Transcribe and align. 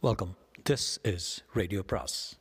Welcome 0.00 0.34
this 0.70 1.14
is 1.14 1.44
radio 1.52 1.82
பிராஸ் 1.86 2.40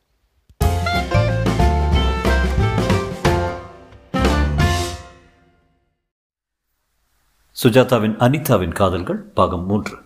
சுஜாதாவின் 7.63 8.15
அனிதாவின் 8.19 8.71
காதல்கள் 8.71 9.17
பாகம் 9.17 9.65
மூன்று. 9.65 9.97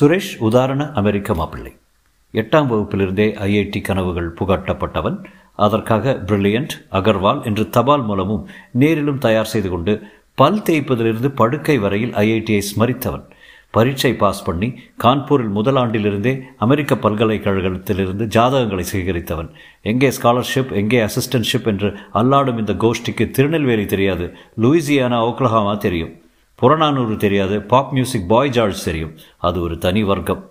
சுரேஷ் 0.00 0.38
உதாரண 0.38 0.90
அமெரிக்க 0.92 1.34
மாப்பிள்ளை. 1.34 1.76
எட்டாம் 2.32 2.70
வகுப்பிலிருந்தே 2.72 3.28
ஐஐடி 3.48 3.80
கனவுகள் 3.80 4.32
புகட்டப்பட்டவன். 4.32 5.24
அதற்காக 5.54 6.22
பிரில்லியன்ட் 6.26 6.74
அகர்வால் 6.90 7.44
என்று 7.44 7.68
தபால் 7.68 8.04
மூலமும் 8.04 8.48
நேரிலும் 8.70 9.18
தயார் 9.18 9.52
செய்து 9.54 9.70
கொண்டு 9.70 10.02
பல் 10.34 10.60
தேய்ப்பதிலிருந்து 10.60 11.28
படுக்கை 11.28 11.78
வரையில் 11.78 12.12
ஐஐடியை 12.12 12.62
ஸ்மரித்தவன். 12.72 13.30
பரீட்சை 13.72 14.14
பாஸ் 14.14 14.44
பண்ணி 14.44 14.68
கான்பூரில் 15.04 15.48
முதல் 15.48 15.74
ஆண்டிலிருந்தே 15.74 16.32
அமெரிக்க 16.56 16.94
பல்கலைக்கழகத்திலிருந்து 16.94 18.24
ஜாதகங்களை 18.36 18.84
சேகரித்தவன். 18.92 19.50
எங்கே 19.82 20.08
ஸ்காலர்ஷிப் 20.08 20.72
எங்கே 20.72 20.98
அசிஸ்டன்ட்ஷிப் 21.06 21.64
என்று 21.64 21.88
அல்லாடும் 22.14 22.58
இந்த 22.58 22.72
கோஷ்டிக்கு 22.72 23.30
திருநெல்வேலி 23.30 23.86
தெரியாது. 23.86 24.34
லூயிசியானா 24.60 25.20
ஓக்லஹாமா 25.28 25.76
தெரியும். 25.76 26.12
புறநானூறு 26.54 27.16
தெரியாது. 27.16 27.62
பாப் 27.62 27.92
மியூசிக் 27.92 28.28
பாய் 28.28 28.50
ஜார்ஜ் 28.50 28.84
தெரியும். 28.84 29.14
அது 29.38 29.60
ஒரு 29.60 29.78
தனி 29.78 30.02
வர்க்கம். 30.02 30.50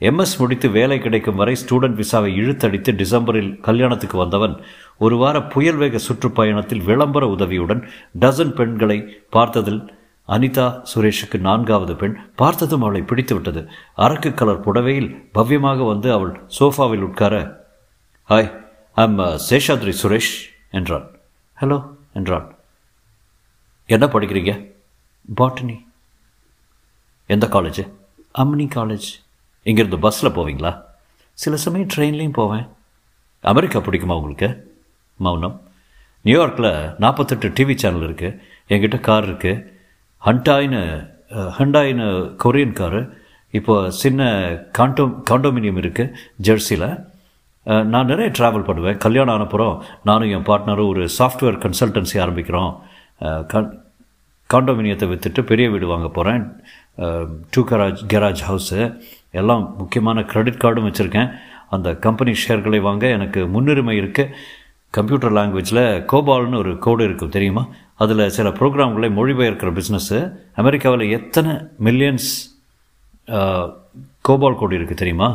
எம்எஸ் 0.00 0.38
முடித்து 0.38 0.68
வேலை 0.70 0.98
கிடைக்கும் 0.98 1.34
வரை 1.34 1.54
ஸ்டூடெண்ட் 1.54 2.00
விசாவை 2.02 2.30
இழுத்தடித்து 2.40 2.92
டிசம்பரில் 3.02 3.60
கல்யாணத்துக்கு 3.60 4.18
வந்தவன். 4.18 4.56
ஒரு 4.98 5.16
வார 5.16 5.42
புயல் 5.42 5.76
வேக 5.76 5.98
சுற்றுப்பயணத்தில் 5.98 6.84
விளம்பர 6.84 7.26
உதவியுடன் 7.26 7.88
டசன் 8.20 8.54
பெண்களை 8.54 8.98
பார்த்ததில் 9.32 9.82
அனிதா 10.28 10.66
சுரேஷுக்கு 10.90 11.38
நான்காவது 11.46 11.94
பெண். 11.96 12.16
பார்த்ததும் 12.34 12.84
அவளை 12.86 13.02
பிடித்து 13.02 13.34
விட்டது 13.34 13.62
அரக்கு 13.96 14.30
கலர் 14.34 14.64
புடவையில் 14.66 15.10
பவ்யமாக 15.34 15.86
வந்து 15.86 16.08
அவள் 16.12 16.32
சோஃபாவில் 16.58 17.06
உட்கார 17.08 17.34
hi 18.30 18.50
I'm 18.96 19.18
uh, 19.18 19.34
Seshadri 19.48 19.92
Suresh 20.02 20.32
என்றான். 20.70 21.06
ஹலோ 21.58 21.78
என்றான். 22.14 22.46
என்ன 23.86 24.06
படிக்கிறீங்க? 24.06 24.52
பாட்டனி 25.40 25.76
எந்த 27.26 27.46
காலேஜ் 27.46 27.82
அம்னி 28.34 28.66
காலேஜ் 28.74 29.08
இங்கேருந்து 29.66 29.98
பஸ்ஸில் 29.98 30.36
போவீங்களா? 30.36 30.72
சில 31.38 31.56
சமயம் 31.56 31.92
ட்ரெயின்லேயும் 31.94 32.38
போவேன். 32.40 32.64
அமெரிக்கா 33.40 33.78
பிடிக்குமா 33.78 34.18
உங்களுக்கு? 34.20 34.48
மௌனம். 35.18 35.56
நியூயார்க்கில் 36.24 36.72
நாற்பத்தெட்டு 36.98 37.48
டிவி 37.48 37.74
சேனல் 37.76 38.06
இருக்குது 38.08 38.38
என்கிட்ட 38.68 39.00
கார் 39.00 39.26
இருக்குது 39.28 39.71
ஹண்டாயின்னு 40.26 40.82
ஹண்டாயின்னு 41.58 42.06
கொரியன் 42.42 42.78
காரு 42.80 43.00
இப்போ 43.58 43.74
சின்ன 44.02 44.20
காண்டோ 44.78 45.04
காண்டோமினியம் 45.30 45.80
இருக்குது 45.82 46.14
ஜெர்சியில் 46.46 46.86
நான் 47.92 48.10
நிறைய 48.10 48.28
ட்ராவல் 48.36 48.66
பண்ணுவேன். 48.68 49.00
கல்யாணம் 49.04 49.34
ஆனப்புறம் 49.34 49.74
நானும் 50.08 50.32
என் 50.36 50.46
பார்ட்னரும் 50.48 50.90
ஒரு 50.92 51.02
சாஃப்ட்வேர் 51.18 51.58
கன்சல்டன்சி 51.64 52.16
ஆரம்பிக்கிறோம். 52.24 52.72
காண்டோமினியத்தை 54.50 55.06
விற்றுட்டு 55.10 55.42
பெரிய 55.50 55.66
வீடு 55.74 55.86
வாங்க 55.92 56.08
போகிறேன் 56.16 56.42
டூ 57.54 57.62
கராஜ் 57.70 58.02
கெராஜ் 58.12 58.42
ஹவுஸு 58.48 58.80
எல்லாம் 59.40 59.62
முக்கியமான 59.80 60.24
க்ரெடிட் 60.32 60.62
கார்டும் 60.64 60.88
வச்சுருக்கேன். 60.88 61.30
அந்த 61.74 61.88
கம்பெனி 62.06 62.32
ஷேர்களை 62.44 62.80
வாங்க 62.88 63.04
எனக்கு 63.18 63.40
முன்னுரிமை 63.54 63.94
இருக்குது 64.00 64.34
கம்ப்யூட்டர் 64.96 65.34
லாங்குவேஜில் 65.36 65.84
கோபால்னு 66.12 66.58
ஒரு 66.62 66.78
கோடு 66.78 67.04
இருக்கும் 67.04 67.34
தெரியுமா? 67.36 67.62
அதில் 68.02 68.32
சில 68.36 68.48
ப்ரோக்ராம்களை 68.48 69.08
மொழிபெயர்க்கிற 69.18 69.70
பிஸ்னஸ்ஸு 69.78 70.18
அமெரிக்காவில் 70.60 71.04
எத்தனை 71.18 71.52
மில்லியன்ஸ் 71.86 72.30
கோபால் 74.20 74.58
கோடு 74.58 74.78
இருக்குது 74.78 75.00
தெரியுமா? 75.02 75.28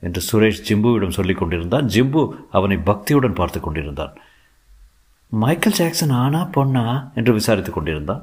என்று 0.00 0.20
சுரேஷ் 0.30 0.60
ஜிம்புவிடம் 0.68 1.16
சொல்லி 1.18 1.34
கொண்டிருந்தான். 1.34 1.86
ஜிம்பு 1.94 2.22
அவனை 2.50 2.76
பக்தியுடன் 2.76 3.34
பார்த்து 3.34 3.60
கொண்டிருந்தான். 3.60 4.12
மைக்கேல் 5.42 5.78
ஜாக்சன் 5.78 6.14
ஆனா 6.22 6.42
பொண்ணா? 6.56 6.84
என்று 7.14 7.32
விசாரித்து 7.32 7.72
கொண்டிருந்தான். 7.72 8.22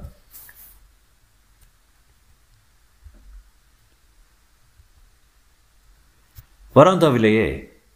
வராந்தாவிலேயே 6.76 7.48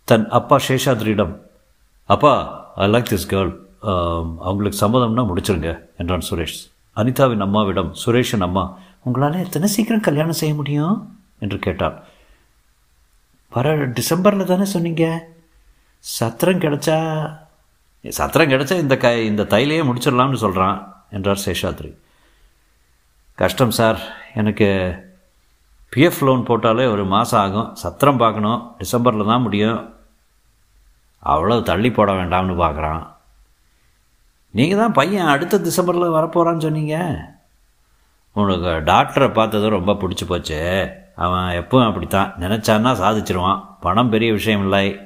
தன் 0.04 0.28
அப்பா 0.30 0.60
சேஷாத்ரியிடம் 0.68 1.34
அப்பா 2.06 2.34
ஐ 2.84 2.88
லைக் 2.94 3.12
திஸ் 3.14 3.30
கேர்ள் 3.34 3.52
அவங்களுக்கு 4.48 4.80
சம்மதம்னா 4.84 5.24
முடிச்சிருங்க 5.30 5.72
என்றான் 6.02 6.28
சுரேஷ். 6.30 6.60
அனிதாவின் 7.02 7.46
அம்மாவிடம் 7.46 7.92
சுரேஷின் 8.06 8.46
அம்மா 8.48 8.64
உங்களால் 9.08 9.44
எத்தனை 9.46 9.68
சீக்கிரம் 9.76 10.08
கல்யாணம் 10.08 10.40
செய்ய 10.40 10.54
முடியும்? 10.56 10.96
என்று 11.44 11.58
கேட்டாள். 11.66 11.96
வர 13.52 13.76
டிசம்பரில் 13.98 14.50
தானே 14.52 14.66
சொன்னீங்க? 14.74 15.06
சத்திரம் 16.00 16.62
கிடச்சா 16.66 16.98
சத்திரம் 18.18 18.52
கிடைச்சா 18.52 18.76
இந்த 18.84 18.96
க 18.98 19.08
இந்த 19.30 19.44
தைலையே 19.54 19.82
முடிச்சிடலாம்னு 19.88 20.44
சொல்கிறான் 20.44 20.78
என்றார் 21.18 21.44
சேஷாத்ரி. 21.46 21.92
கஷ்டம் 23.42 23.74
சார் 23.80 24.00
எனக்கு 24.40 24.68
பிஎஃப் 25.94 26.22
லோன் 26.28 26.46
போட்டாலே 26.48 26.86
ஒரு 26.92 27.04
மாதம் 27.14 27.42
ஆகும். 27.42 27.70
சத்திரம் 27.76 28.22
பார்க்கணும். 28.24 28.60
டிசம்பரில் 28.82 29.30
தான் 29.32 29.46
முடியும். 29.48 29.80
அவ்வளோ 31.26 31.64
தள்ளி 31.64 31.92
போட 31.92 32.12
வேண்டாம்னு 32.12 32.56
பார்க்குறான். 32.64 33.08
நீங்கள் 34.50 34.78
தான் 34.78 34.92
பையன் 34.92 35.26
அடுத்த 35.26 35.58
டிசம்பரில் 35.58 36.16
வரப்போகிறான்னு 36.18 36.58
சொன்னீங்க. 36.58 37.26
உனக்கு 38.34 38.68
டாக்டரை 38.68 39.34
பார்த்ததும் 39.34 39.70
ரொம்ப 39.70 39.94
பிடிச்சி 39.94 40.26
போச்சு. 40.28 40.60
அவன் 41.16 41.64
எப்பவும் 41.64 41.88
அப்படித்தான். 41.88 42.34
நினச்சான்னா 42.40 42.92
சாதிச்சிருவான். 43.04 43.64
பணம் 43.80 44.10
பெரிய 44.10 44.32
விஷயம் 44.32 44.62
இல்லை. 44.62 45.00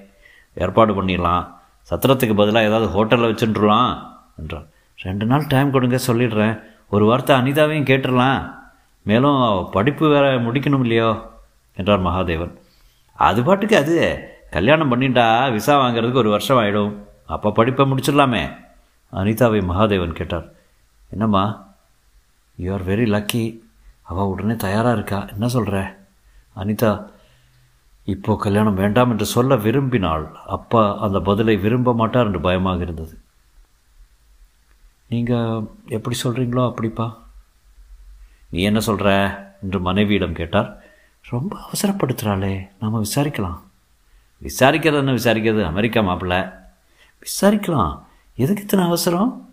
ஏற்பாடு 0.54 1.04
பண்ணிடலாம். 1.04 1.48
சத்திரத்துக்கு 1.90 2.36
பதிலாக 2.36 2.66
ஏதாவது 2.66 2.88
ஹோட்டலில் 2.96 3.32
வச்சுட்டுருலாம் 3.32 3.98
என்றான். 4.38 4.68
ரெண்டு 4.98 5.26
நாள் 5.26 5.48
டைம் 5.48 5.72
கொடுங்க 5.72 6.00
சொல்லிடுறேன். 6.08 6.64
ஒரு 6.90 7.06
வார்த்தை 7.06 7.38
அனிதாவையும் 7.38 7.90
கேட்டுடலாம். 7.90 8.54
மேலும் 9.02 9.70
படிப்பு 9.72 10.08
வேற 10.08 10.36
முடிக்கணும் 10.36 10.80
இல்லையோ 10.80 11.32
என்றார் 11.76 12.06
மகாதேவன். 12.06 12.56
அது 13.14 13.44
பாட்டுக்கு 13.44 13.78
அது. 13.78 13.98
கல்யாணம் 14.52 14.92
பண்ணிட்டா 14.92 15.26
விசா 15.56 15.74
வாங்கிறதுக்கு 15.82 16.22
ஒரு 16.24 16.30
வருஷம் 16.30 16.60
ஆகிடும் 16.62 16.94
அப்போ 17.36 17.50
படிப்பை 17.52 17.84
முடிச்சிடலாமே. 17.92 18.44
அனிதாவை 19.14 19.60
மகாதேவன் 19.72 20.18
கேட்டார். 20.20 20.48
என்னம்மா 21.10 21.44
யூ 22.58 22.68
ஆர் 22.74 22.86
வெரி 22.92 23.06
லக்கி 23.16 23.44
அவள் 24.12 24.32
உடனே 24.34 24.56
தயாராக 24.56 24.96
இருக்கா? 24.98 25.20
என்ன 25.34 25.48
சொல்கிற 25.48 25.78
அனிதா 26.62 26.92
இப்போது 28.14 28.42
கல்யாணம் 28.42 28.80
வேண்டாம் 28.82 29.12
என்று 29.14 29.26
சொல்ல 29.26 29.56
விரும்பினாள் 29.56 30.26
அப்பா 30.56 30.82
அந்த 31.06 31.20
பதிலை 31.20 31.56
விரும்ப 31.58 31.94
மாட்டார் 32.02 32.28
என்று 32.30 32.42
பயமாக 32.48 32.84
இருந்தது. 32.86 33.16
நீங்கள் 35.08 35.68
எப்படி 35.96 36.16
சொல்கிறீங்களோ 36.24 36.64
அப்படிப்பா. 36.70 37.08
நீ 38.50 38.62
என்ன 38.62 38.80
சொல்கிற 38.80 39.10
என்று 39.64 39.80
மனைவியிடம் 39.80 40.38
கேட்டார். 40.40 40.70
ரொம்ப 41.26 41.54
அவசரப்படுத்துகிறாளே 41.66 42.54
நாம் 42.80 43.04
விசாரிக்கலாம். 43.06 43.60
விசாரிக்கிறதுன்னு 44.42 45.14
விசாரிக்கிறது 45.14 45.66
அமெரிக்கா 45.66 46.02
மாப்பிள்ள. 46.02 46.54
விசாரிக்கலாம். 47.22 48.04
எதுக்கு 48.36 48.62
இத்தனை 48.62 48.86
அவசரம்? 48.86 49.50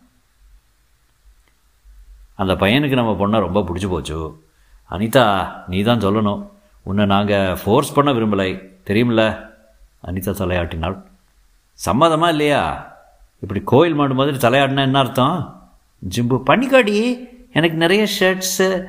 அந்த 2.34 2.53
பையனுக்கு 2.53 2.92
நம்ம 2.92 3.26
பொண்ணை 3.26 3.41
ரொம்ப 3.41 3.60
பிடிச்சி 3.60 3.88
போச்சு. 3.88 4.44
அனிதா 4.91 5.53
நீ 5.66 5.82
தான் 5.82 6.00
சொல்லணும். 6.00 6.48
உன்னை 6.82 7.06
நாங்கள் 7.06 7.59
ஃபோர்ஸ் 7.65 7.94
பண்ண 7.94 8.12
விரும்பலை. 8.12 8.69
தெரியுமில்ல? 8.87 9.50
அனிதா 10.06 10.31
தலையாட்டினாள். 10.31 11.03
சம்மதமா 11.87 12.28
இல்லையா? 12.28 12.92
இப்படி 13.41 13.60
கோயில் 13.60 13.94
மாடு 13.94 14.15
மாதிரி 14.15 14.37
தலையாடினா 14.37 14.81
என்ன 14.81 14.98
அர்த்தம்? 14.98 15.62
ஜிம்பு 16.15 16.42
பண்ணிக்காடி. 16.47 17.28
எனக்கு 17.53 17.76
நிறைய 17.76 18.06
ஷர்ட்ஸு 18.21 18.84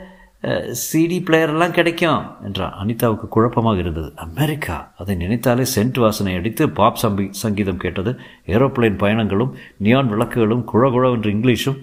சிடி 0.83 1.17
பிளேயர்லாம் 1.27 1.75
கிடைக்கும் 1.77 2.23
என்றான். 2.47 2.73
அனிதாவுக்கு 2.81 3.27
குழப்பமாக 3.35 3.77
இருந்தது. 3.83 4.09
அமெரிக்கா 4.25 4.75
அதை 5.01 5.13
நினைத்தாலே 5.21 5.65
சென்ட் 5.75 5.99
வாசனை 6.03 6.31
அடித்து 6.39 6.63
பாப் 6.79 6.99
சம்பி 7.01 7.25
சங்கீதம் 7.41 7.81
கேட்டது. 7.83 8.11
ஏரோப்ளைன் 8.53 8.97
பயணங்களும் 9.03 9.53
நியான் 9.85 10.11
விளக்குகளும் 10.13 10.63
குழகுழவென்று 10.71 11.29
இங்கிலீஷும். 11.35 11.77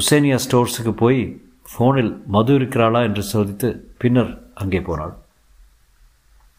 உசேனியா 0.00 0.38
ஸ்டோர்ஸுக்கு 0.44 0.92
போய் 1.02 1.20
ஃபோனில் 1.70 2.12
மது 2.34 2.52
இருக்கிறாளா 2.58 3.00
என்று 3.08 3.22
சோதித்து 3.32 3.68
பின்னர் 4.02 4.30
அங்கே 4.62 4.80
போனாள். 4.88 5.14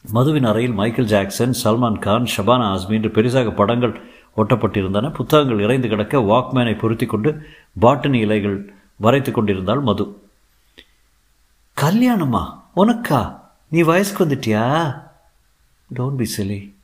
மதுவின் 0.05 0.49
அறையில் 0.49 0.75
மைக்கேல் 0.79 1.09
ஜாக்சன் 1.13 1.55
சல்மான் 1.61 2.01
கான் 2.05 2.27
ஷபானா 2.33 2.67
ஆஸ்மி 2.73 2.97
என்று 2.99 3.11
பெரிசாக 3.15 3.53
படங்கள் 3.61 3.95
ஒட்டப்பட்டிருந்தன. 4.41 5.11
புத்தகங்கள் 5.17 5.63
இறைந்து 5.65 5.87
கிடக்க 5.93 6.21
வாக்மேனை 6.31 6.75
பொருத்தி 6.83 7.05
கொண்டு 7.05 7.31
பாட்டனி 7.85 8.19
இலைகள் 8.27 8.57
வரைத்து 8.99 9.31
கொண்டிருந்தாள் 9.31 9.79
மது. 9.79 10.21
கல்யாணமா? 11.77 12.61
உனக்கா? 12.75 13.39
நீ 13.69 13.81
வயசுக்கு 13.81 14.25
வந்துட்டியா? 14.25 14.63
டோன்ட் 15.95 16.15
பி 16.15 16.33
சிலி 16.37 16.77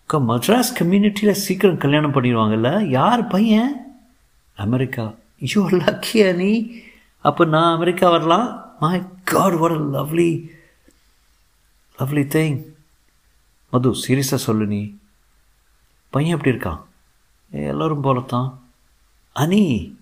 அக்கா 0.00 0.18
மட்ராஸ் 0.18 0.76
கம்யூனிட்டியில் 0.78 1.30
சீக்கிரம் 1.30 1.76
கல்யாணம் 1.76 2.14
பண்ணிடுவாங்கல்ல? 2.14 2.86
யார் 2.86 3.26
பையன்? 3.26 3.76
அமெரிக்கா. 4.56 5.14
யூ 5.38 5.68
லக்கியா 5.68 6.34
நீ 6.34 6.70
அப்போ 7.20 7.44
நான் 7.44 7.74
அமெரிக்கா 7.74 8.10
வரலாம்? 8.10 8.76
My 8.80 9.02
god 9.24 9.52
what 9.52 9.72
lovely 9.72 10.50
lovely 11.98 12.24
thing 12.34 12.64
Madhu 13.70 13.90
சீரியஸாக 13.90 14.44
சொல்லு 14.46 14.66
நீ. 14.66 14.94
பையன் 16.10 16.36
எப்படி 16.36 16.56
இருக்கான்? 16.56 16.82
எல்லோரும் 17.50 18.00
போலத்தான். 18.00 18.62
அனி 19.34 19.92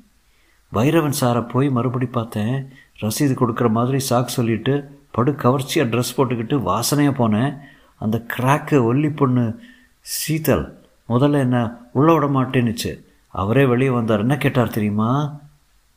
பைரவன் 0.76 1.18
சாரை 1.20 1.48
போய் 1.48 1.70
மறுபடி 1.70 2.06
பார்த்தேன். 2.06 2.72
ரசீது 3.02 3.34
கொடுக்குற 3.40 3.70
மாதிரி 3.70 3.98
சாக்கு 4.10 4.36
சொல்லிட்டு 4.38 4.74
படு 5.10 5.32
கவர்ச்சியாக 5.32 5.90
ட்ரெஸ் 5.90 6.16
போட்டுக்கிட்டு 6.16 6.56
வாசனையாக 6.70 7.18
போனேன். 7.20 7.58
அந்த 7.98 8.24
கிராக்கு 8.36 8.76
ஒல்லி 8.88 9.16
பொண்ணு 9.16 9.60
சீதல் 10.00 10.84
முதல்ல 11.08 11.38
என்ன 11.38 11.78
உள்ள 11.92 12.14
விட 12.14 12.26
மாட்டேன்னுச்சு. 12.26 12.92
அவரே 13.28 13.64
வெளியே 13.66 13.90
வந்தார். 13.90 14.18
என்ன 14.18 14.36
கேட்டார் 14.36 14.70
தெரியுமா? 14.70 15.40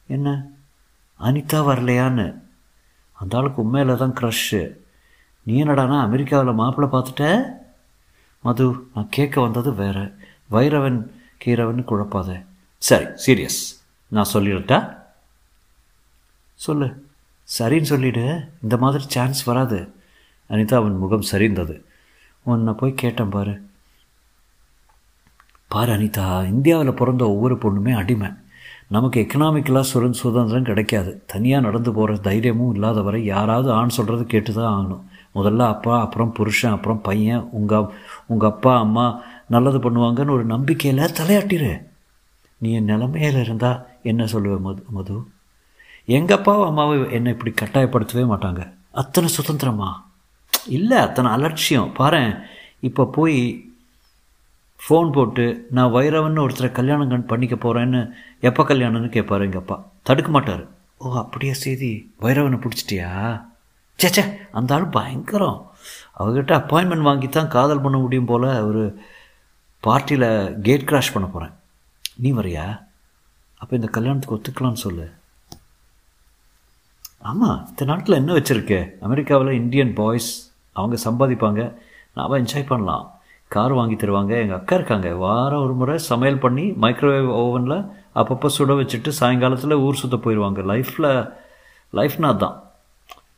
என்ன? 0.07 0.47
அனிதா 1.19 1.59
வரலையான்னு. 1.69 2.27
அந்த 3.11 3.37
ஆளுக்கு 3.37 3.61
உண்மையில் 3.61 3.97
தான் 3.97 4.17
க்ரஷ்ஷு 4.19 4.77
நீ 5.43 5.63
என்னடானா 5.63 5.99
அமெரிக்காவில் 5.99 6.53
மாப்பிள்ளை 6.53 6.89
பார்த்துட்ட? 6.91 7.43
மது 8.41 8.65
நான் 8.95 9.07
கேட்க 9.09 9.41
வந்தது 9.41 9.73
வேற. 9.73 10.11
வைரவன் 10.51 10.99
கீரவன் 11.45 11.87
குழப்பாத. 11.89 12.45
சரி 12.77 13.05
சீரியஸ் 13.25 13.78
நான் 14.09 14.27
சொல்லிடட்டா 14.33 14.97
சொல்லு. 16.55 17.07
சரின்னு 17.43 17.81
சொல்லிடு. 17.81 18.49
இந்த 18.63 18.77
மாதிரி 18.77 19.03
சான்ஸ் 19.07 19.43
வராது. 19.43 19.93
அனிதா 20.49 20.73
அவன் 20.73 20.97
முகம் 20.97 21.23
சரிந்தது. 21.31 21.81
உன்னை 22.43 22.73
போய் 22.73 22.93
கேட்டேன் 22.93 23.29
பாரு. 23.29 23.69
பாரு 25.67 25.91
அனிதா 25.91 26.45
இந்தியாவில் 26.45 26.93
பிறந்த 26.93 27.29
ஒவ்வொரு 27.29 27.55
பொண்ணுமே 27.55 27.95
அடிமை. 27.95 28.29
நமக்கு 28.87 29.27
எக்கனாமிக்கலாக 29.29 29.81
சுர 29.81 30.11
சுதந்திரம் 30.11 30.63
கிடைக்காது. 30.63 31.23
தனியாக 31.25 31.65
நடந்து 31.65 31.93
போகிற 31.93 32.17
தைரியமும் 32.17 32.73
இல்லாத 32.73 33.01
வரை 33.01 33.25
யாராவது 33.25 33.71
ஆண் 33.71 33.89
சொல்கிறது 33.89 34.25
கேட்டு 34.25 34.53
தான் 34.53 34.73
ஆகணும். 34.75 35.01
முதல்ல 35.35 35.57
அப்பா 35.57 36.01
அப்புறம் 36.01 36.31
புருஷன் 36.31 36.71
அப்புறம் 36.71 37.01
பையன் 37.01 37.47
உங்கள் 37.51 37.85
உங்கள் 38.25 38.49
அப்பா 38.49 38.79
அம்மா 38.79 39.21
நல்லது 39.47 39.79
பண்ணுவாங்கன்னு 39.79 40.31
ஒரு 40.31 40.45
நம்பிக்கையில் 40.45 41.11
தலையாட்டிரு. 41.11 41.88
நீ 42.61 42.69
என் 42.73 42.89
நிலமையில் 42.91 43.41
இருந்தால் 43.43 43.83
என்ன 44.03 44.23
சொல்லுவேன் 44.23 44.65
மது 44.67 44.81
மது? 44.89 45.15
எங்கள் 46.05 46.37
அப்பாவும் 46.37 46.67
அம்மாவும் 46.69 47.11
என்னை 47.17 47.31
இப்படி 47.35 47.51
கட்டாயப்படுத்தவே 47.61 48.23
மாட்டாங்க. 48.31 48.61
அத்தனை 48.91 49.29
சுதந்திரமா? 49.37 49.89
இல்லை 50.67 50.97
அத்தனை 50.97 51.31
அலட்சியம். 51.31 51.91
பாரேன் 51.99 52.31
இப்போ 52.87 53.05
போய் 53.17 53.37
ஃபோன் 54.79 55.09
போட்டு 55.11 55.45
நான் 55.69 55.93
வைரவன் 55.95 56.43
ஒருத்தரை 56.45 56.71
கல்யாணம் 56.71 57.11
கண் 57.11 57.29
பண்ணிக்க 57.31 57.55
போகிறேன்னு 57.55 58.01
எப்போ 58.39 58.63
கல்யாணம்னு 58.63 59.09
கேட்பாரு 59.15 59.47
எங்கள் 59.47 59.61
அப்பா 59.61 59.77
தடுக்க 60.03 60.31
மாட்டார். 60.31 60.63
ஓ 60.97 61.13
அப்படியா 61.23 61.53
செய்தி 61.53 61.91
வைரவனை 62.21 62.59
பிடிச்சிட்டியா? 62.61 63.09
சேச்சே 63.99 64.23
அந்த 64.51 64.73
ஆள் 64.75 64.93
பயங்கரம். 64.97 65.59
அவர்கிட்ட 66.19 66.53
அப்பாயின்மெண்ட் 66.59 67.07
வாங்கி 67.09 67.29
தான் 67.29 67.53
காதல் 67.55 67.83
பண்ண 67.85 67.97
முடியும் 67.97 68.29
போல் 68.31 68.49
ஒரு 68.69 68.83
பார்ட்டியில் 69.83 70.29
கேட் 70.67 70.87
கிராஷ் 70.89 71.13
பண்ண 71.13 71.27
போகிறேன் 71.27 71.53
நீ 72.21 72.29
வரியா? 72.33 72.65
அப்போ 73.57 73.75
இந்த 73.75 73.87
கல்யாணத்துக்கு 73.87 74.37
ஒத்துக்கலாம்னு 74.37 74.83
சொல்லு. 74.85 75.05
ஆமாம் 77.29 77.65
இந்த 77.69 77.85
நாட்டில் 77.85 78.19
என்ன 78.21 78.33
வச்சுருக்கு? 78.33 78.79
அமெரிக்காவில் 79.01 79.59
இந்தியன் 79.61 79.93
பாய்ஸ் 79.93 80.29
அவங்க 80.71 80.97
சம்பாதிப்பாங்க. 81.03 81.61
நாம் 82.15 82.31
என்ஜாய் 82.31 82.65
பண்ணலாம். 82.65 83.05
கார் 83.47 83.73
வாங்கி 83.73 83.95
தருவாங்க 83.95 84.33
எங்கள் 84.43 84.57
அக்கா 84.57 84.75
இருக்காங்க. 84.75 85.09
வாரம் 85.15 85.63
ஒரு 85.63 85.73
முறை 85.73 85.97
சமையல் 85.97 86.43
பண்ணி 86.45 86.65
மைக்ரோவேவ் 86.81 87.29
ஓவனில் 87.43 87.77
அப்பப்போ 88.15 88.49
சுட 88.57 88.73
வச்சுட்டு 88.81 89.09
சாயங்காலத்தில் 89.09 89.81
ஊர் 89.85 90.01
சுத்த 90.01 90.17
போயிடுவாங்க 90.17 90.63
லைஃப்பில் 90.71 91.11
லைஃப்னா 91.93 92.35
தான் 92.35 92.57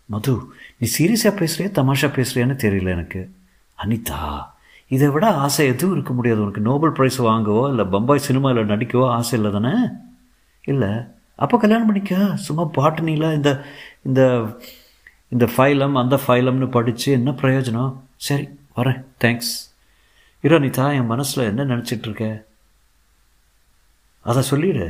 மது 0.05 0.33
நீ 0.77 0.87
சீரியஸாக 0.97 1.33
பேசுகிறியா 1.41 1.69
தமாஷா 1.79 2.07
பேசுகிறியான்னு 2.17 2.57
தெரியல 2.65 2.89
எனக்கு. 2.97 3.21
அனிதா 3.77 4.21
இதை 4.91 5.07
விட 5.09 5.25
ஆசை 5.35 5.65
எதுவும் 5.65 5.93
இருக்க 5.93 6.13
முடியாது. 6.13 6.41
உனக்கு 6.41 6.61
நோபல் 6.61 6.91
ப்ரைஸ் 6.91 7.17
வாங்கவோ 7.17 7.69
இல்லை 7.69 7.85
பம்பாய் 7.85 8.19
சினிமாவில் 8.19 8.67
நடிக்கவோ 8.67 9.07
ஆசை 9.09 9.41
இல்லை 9.41 9.61
தானே? 9.61 9.77
இல்லை. 10.63 10.89
அப்போ 11.35 11.57
கல்யாணம் 11.57 11.85
பண்ணிக்க. 11.85 12.35
சும்மா 12.35 12.63
பாட்டனியில் 12.63 13.33
இந்த 13.33 13.65
இந்த 14.01 14.21
இந்த 15.27 15.45
ஃபைலம் 15.57 15.91
அந்த 15.91 16.19
ஃபைலம்னு 16.27 16.71
படித்து 16.71 17.11
என்ன 17.11 17.31
பிரயோஜனம்? 17.31 17.95
சரி 18.15 18.47
வரேன். 18.75 19.03
தேங்க்ஸ் 19.21 19.53
இரோ 20.43 20.59
நீதா 20.59 20.93
என் 20.93 21.05
மனசில் 21.05 21.43
என்ன 21.43 21.65
நினச்சிட்டு 21.65 22.05
இருக்க? 22.07 22.43
அதை 24.21 24.41
சொல்லிடு. 24.41 24.87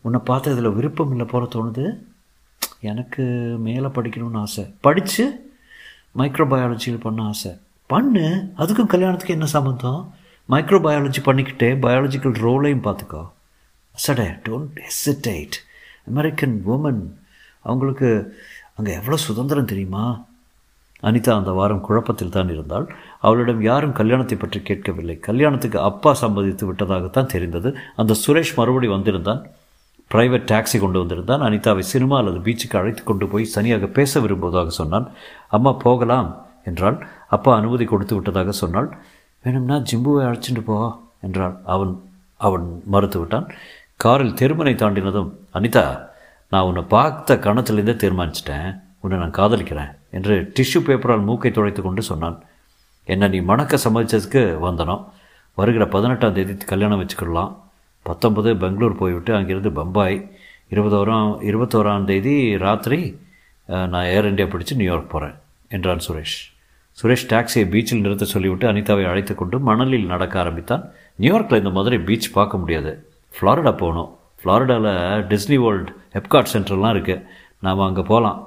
உன்னை 0.00 0.20
பார்த்து 0.24 0.52
இதில் 0.52 0.70
விருப்பம் 0.70 1.10
இல்லை 1.10 1.26
போல 1.26 1.48
தோணுது. 1.54 1.86
எனக்கு 2.80 3.22
மேலே 3.58 3.86
படிக்கணும்னு 3.86 4.40
ஆசை. 4.40 4.74
படித்து 4.80 5.52
மைக்ரோபயாலஜியில் 6.18 7.00
பண்ண 7.00 7.22
ஆசை. 7.22 7.50
பண்ணு. 7.92 8.26
அதுக்கும் 8.62 8.92
கல்யாணத்துக்கு 8.92 9.36
என்ன 9.36 9.48
சம்மந்தம் 9.56 10.00
மைக்ரோபயாலஜி 10.48 11.20
பண்ணிக்கிட்டே 11.28 11.68
பயாலஜிக்கல் 11.84 12.38
ரோலையும் 12.44 12.86
பார்த்துக்கோ. 12.86 13.22
சடே 14.04 14.26
டோன்ட் 14.46 14.78
ஹெசிடேட் 14.86 15.56
அமெரிக்கன் 16.10 16.56
உமன் 16.74 17.02
அவங்களுக்கு 17.68 18.08
அங்கே 18.76 18.92
எவ்வளோ 18.98 19.16
சுதந்திரம் 19.26 19.70
தெரியுமா? 19.72 20.04
அனிதா 21.08 21.32
அந்த 21.40 21.52
வாரம் 21.58 21.84
குழப்பத்தில் 21.86 22.34
தான் 22.36 22.50
இருந்தால் 22.54 22.86
அவளிடம் 23.26 23.60
யாரும் 23.68 23.96
கல்யாணத்தை 23.98 24.36
பற்றி 24.38 24.60
கேட்கவில்லை. 24.68 25.16
கல்யாணத்துக்கு 25.28 25.78
அப்பா 25.88 26.12
சம்மதித்து 26.22 26.64
விட்டதாகத்தான் 26.68 27.32
தெரிந்தது. 27.34 27.70
அந்த 27.96 28.16
சுரேஷ் 28.22 28.56
மறுபடி 28.56 28.88
வந்திருந்தான். 28.94 29.42
பிரைவேட் 30.10 30.48
டாக்ஸி 30.52 30.78
கொண்டு 30.80 30.98
வந்திருந்தான். 30.98 31.42
அனிதாவை 31.48 31.84
சினிமா 31.92 32.16
அல்லது 32.18 32.38
பீச்சுக்கு 32.46 32.78
அழைத்து 32.80 33.02
கொண்டு 33.04 33.26
போய் 33.28 33.52
தனியாக 33.56 33.86
பேச 33.98 34.20
விரும்புவதாக 34.20 34.72
சொன்னான். 34.80 35.08
அம்மா 35.56 35.72
போகலாம். 35.86 36.30
என்றாள். 36.68 36.96
அப்பா 37.36 37.50
அனுமதி 37.60 37.84
கொடுத்து 37.92 38.14
விட்டதாக 38.16 38.52
சொன்னாள். 38.62 38.88
வேணும்னா 39.44 39.76
ஜிம்புவை 39.90 40.22
அழைச்சிட்டு 40.28 40.62
போ 40.68 40.76
என்றாள். 41.26 41.54
அவன் 41.74 41.92
அவன் 42.40 42.66
மறுத்து 42.94 43.18
விட்டான். 43.20 43.46
காரில் 44.04 44.36
தெருமனை 44.40 44.74
தாண்டினதும் 44.82 45.30
அனிதா 45.58 45.84
நான் 46.52 46.66
உன்னை 46.68 46.82
பார்த்த 46.94 47.36
கணத்திலேருந்தே 47.46 47.94
தீர்மானிச்சிட்டேன். 48.02 48.68
உன்னை 49.02 49.16
நான் 49.22 49.38
காதலிக்கிறேன் 49.38 49.92
என்று 50.16 50.34
டிஷ்யூ 50.56 50.80
பேப்பரால் 50.86 51.26
மூக்கை 51.28 51.50
துடைத்து 51.52 51.80
கொண்டு 51.82 52.02
சொன்னான். 52.10 52.36
என்னை 53.08 53.26
நீ 53.34 53.38
மணக்க 53.50 53.78
சம்மதிச்சதுக்கு 53.84 54.42
வந்தனோம் 54.66 55.02
வருகிற 55.58 55.84
பதினெட்டாம் 55.94 56.36
தேதி 56.36 56.54
கல்யாணம் 56.72 57.00
வச்சுக்கிடலாம் 57.00 57.52
பத்தொன்பது 58.06 58.50
பெங்களூர் 58.62 59.00
போய்விட்டு 59.00 59.32
அங்கிருந்து 59.38 59.70
பம்பாய். 59.78 60.18
இருபதோராம் 60.74 61.32
இருபத்தோராம் 61.48 62.06
தேதி 62.10 62.34
ராத்திரி 62.64 63.00
நான் 63.92 64.08
ஏர் 64.14 64.28
இந்தியா 64.30 64.46
பிடிச்சு 64.52 64.78
நியூயார்க் 64.80 65.12
போகிறேன் 65.14 65.36
என்றான் 65.76 66.04
சுரேஷ். 66.06 66.38
சுரேஷ் 66.98 67.28
டாக்ஸியை 67.32 67.64
பீச்சில் 67.72 68.04
நிறுத்த 68.04 68.24
சொல்லிவிட்டு 68.34 68.66
அனிதாவை 68.70 69.04
அழைத்து 69.10 69.34
கொண்டு 69.40 69.56
மணலில் 69.68 70.10
நடக்க 70.12 70.34
ஆரம்பித்தான். 70.42 70.84
நியூயார்க்கில் 71.22 71.60
இந்த 71.62 71.72
மாதிரி 71.76 71.96
பீச் 72.08 72.34
பார்க்க 72.36 72.62
முடியாது. 72.62 72.92
ஃப்ளாரிடா 73.36 73.72
போகணும். 73.82 74.10
ஃப்ளாரிடாவில் 74.40 74.92
டிஸ்னி 75.30 75.56
வேர்ல்டு 75.64 75.92
எப்காட் 76.18 76.52
சென்டர்லாம் 76.54 76.94
இருக்குது 76.96 77.22
நாம் 77.66 77.86
அங்கே 77.88 78.04
போகலாம் 78.10 78.38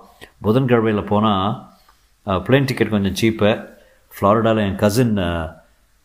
புதன்கிழமையில் 0.45 1.09
போனால் 1.11 2.41
பிளேன் 2.47 2.67
டிக்கெட் 2.69 2.93
கொஞ்சம் 2.95 3.17
சீப்பு 3.21 3.51
ஃப்ளாரிடாவில் 4.13 4.63
என் 4.67 4.79
கசின் 4.83 5.15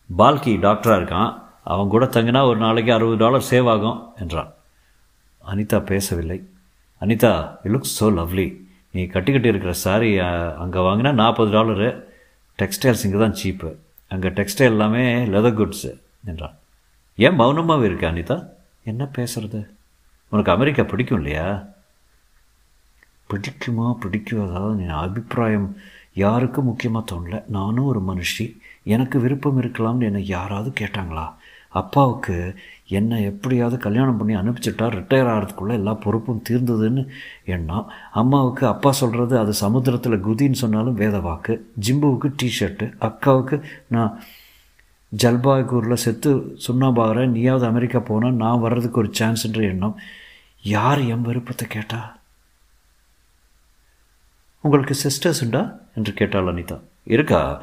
பால்கி 0.09 0.53
டாக்டராக 0.65 0.99
இருக்கான். 0.99 1.31
அவன் 1.73 1.93
கூட 1.93 2.05
தங்கினா 2.15 2.41
ஒரு 2.49 2.59
நாளைக்கு 2.65 2.91
அறுபது 2.97 3.17
டாலர் 3.23 3.49
சேவ் 3.51 3.69
ஆகும் 3.75 3.99
என்றான். 4.23 4.51
அனிதா 5.51 5.79
பேசவில்லை. 5.91 6.39
Anitha 7.01 7.31
you 7.63 7.71
look 7.73 7.95
so 7.97 8.07
lovely 8.19 8.47
நீ 8.95 9.01
கட்டிக்கிட்டு 9.15 9.49
இருக்கிற 9.51 9.73
சாரி 9.85 10.11
அங்கே 10.63 10.81
வாங்கினா 10.87 11.11
நாற்பது 11.21 11.51
டாலரு 11.57 11.89
டெக்ஸ்டைல்ஸ் 12.59 13.05
இங்கே 13.05 13.17
தான் 13.17 13.33
சீப்பு 13.33 13.79
அங்கே 14.07 14.27
டெக்ஸ்டைல் 14.27 14.73
எல்லாமே 14.73 15.25
லெதர் 15.25 15.57
குட்ஸு 15.59 16.01
என்றான். 16.25 16.55
ஏன் 17.17 17.39
மௌனமாகவே 17.39 17.83
இருக்க 17.83 18.11
அனிதா? 18.11 18.47
என்ன 18.83 19.09
பேசுறது? 19.15 19.65
உனக்கு 20.29 20.51
அமெரிக்கா 20.51 20.83
பிடிக்கும் 20.83 21.17
இல்லையா? 21.17 21.67
பிடிக்குமா 23.29 23.95
பிடிக்காதா? 24.01 24.77
என் 24.79 24.89
அபிப்பிராயம் 24.89 25.77
யாருக்கும் 26.13 26.65
முக்கியமாக 26.65 27.15
தோணல. 27.15 27.43
நானும் 27.47 27.85
ஒரு 27.85 28.01
மனுஷி. 28.07 28.57
எனக்கு 28.83 29.19
விருப்பம் 29.19 29.61
இருக்கலாம்னு 29.61 30.03
என்னை 30.03 30.25
யாராவது 30.25 30.73
கேட்டாங்களா? 30.79 31.33
அப்பாவுக்கு 31.69 32.59
என்னை 32.87 33.23
எப்படியாவது 33.23 33.77
கல்யாணம் 33.77 34.17
பண்ணி 34.17 34.35
அனுப்பிச்சிட்டா 34.35 34.87
ரிட்டையர் 34.87 35.31
ஆகிறதுக்குள்ளே 35.33 35.71
எல்லா 35.71 35.93
பொறுப்பும் 35.93 36.43
தீர்ந்ததுன்னு 36.49 37.07
எண்ணம் 37.45 37.91
அம்மாவுக்கு 38.11 38.67
அப்பா 38.67 38.91
சொல்கிறது 38.91 39.39
அது 39.39 39.53
சமுத்திரத்தில் 39.53 40.25
குதின்னு 40.25 40.51
சொன்னாலும் 40.51 40.93
வேத 40.93 41.19
வாக்கு. 41.19 41.71
ஜிம்புவுக்கு 41.87 42.33
டிஷர்ட்டு 42.43 42.87
அக்காவுக்கு 43.01 43.61
நான் 43.87 44.23
ஜல்பாய்கூரில் 45.23 45.93
செத்து 45.93 46.57
சுண்ணாபாகிறேன் 46.67 47.27
நீயாவது 47.27 47.65
அமெரிக்கா 47.65 47.99
போனால் 47.99 48.33
நான் 48.33 48.59
வர்றதுக்கு 48.59 48.99
ஒரு 48.99 49.11
சான்ஸ்ன்ற 49.19 49.61
எண்ணம். 49.61 49.99
யார் 50.61 50.99
என் 50.99 51.21
விருப்பத்தை 51.21 51.67
கேட்டா? 51.67 52.15
உங்களுக்கு 54.61 54.95
சிஸ்டர்ஸ் 55.03 55.43
உண்டா? 55.43 55.77
என்று 55.95 56.13
கேட்டாள் 56.13 56.45
அனிதா. 56.45 56.79
இருக்கா. 57.03 57.61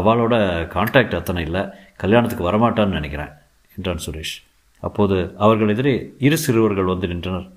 அவளோட 0.00 0.34
கான்டாக்ட் 0.74 1.16
அத்தனை 1.16 1.44
இல்லை. 1.44 1.64
கல்யாணத்துக்கு 1.96 2.50
வரமாட்டான்னு 2.50 2.98
நினைக்கிறேன். 2.98 3.28
என்றான் 3.76 4.00
சுரேஷ். 4.06 4.42
அப்போது 4.80 5.34
அவர்கள் 5.38 5.68
எதிரே 5.68 6.14
இரு 6.18 6.38
சிறுவர்கள் 6.38 6.84
வந்து 6.84 7.08
நின்றனர். 7.08 7.50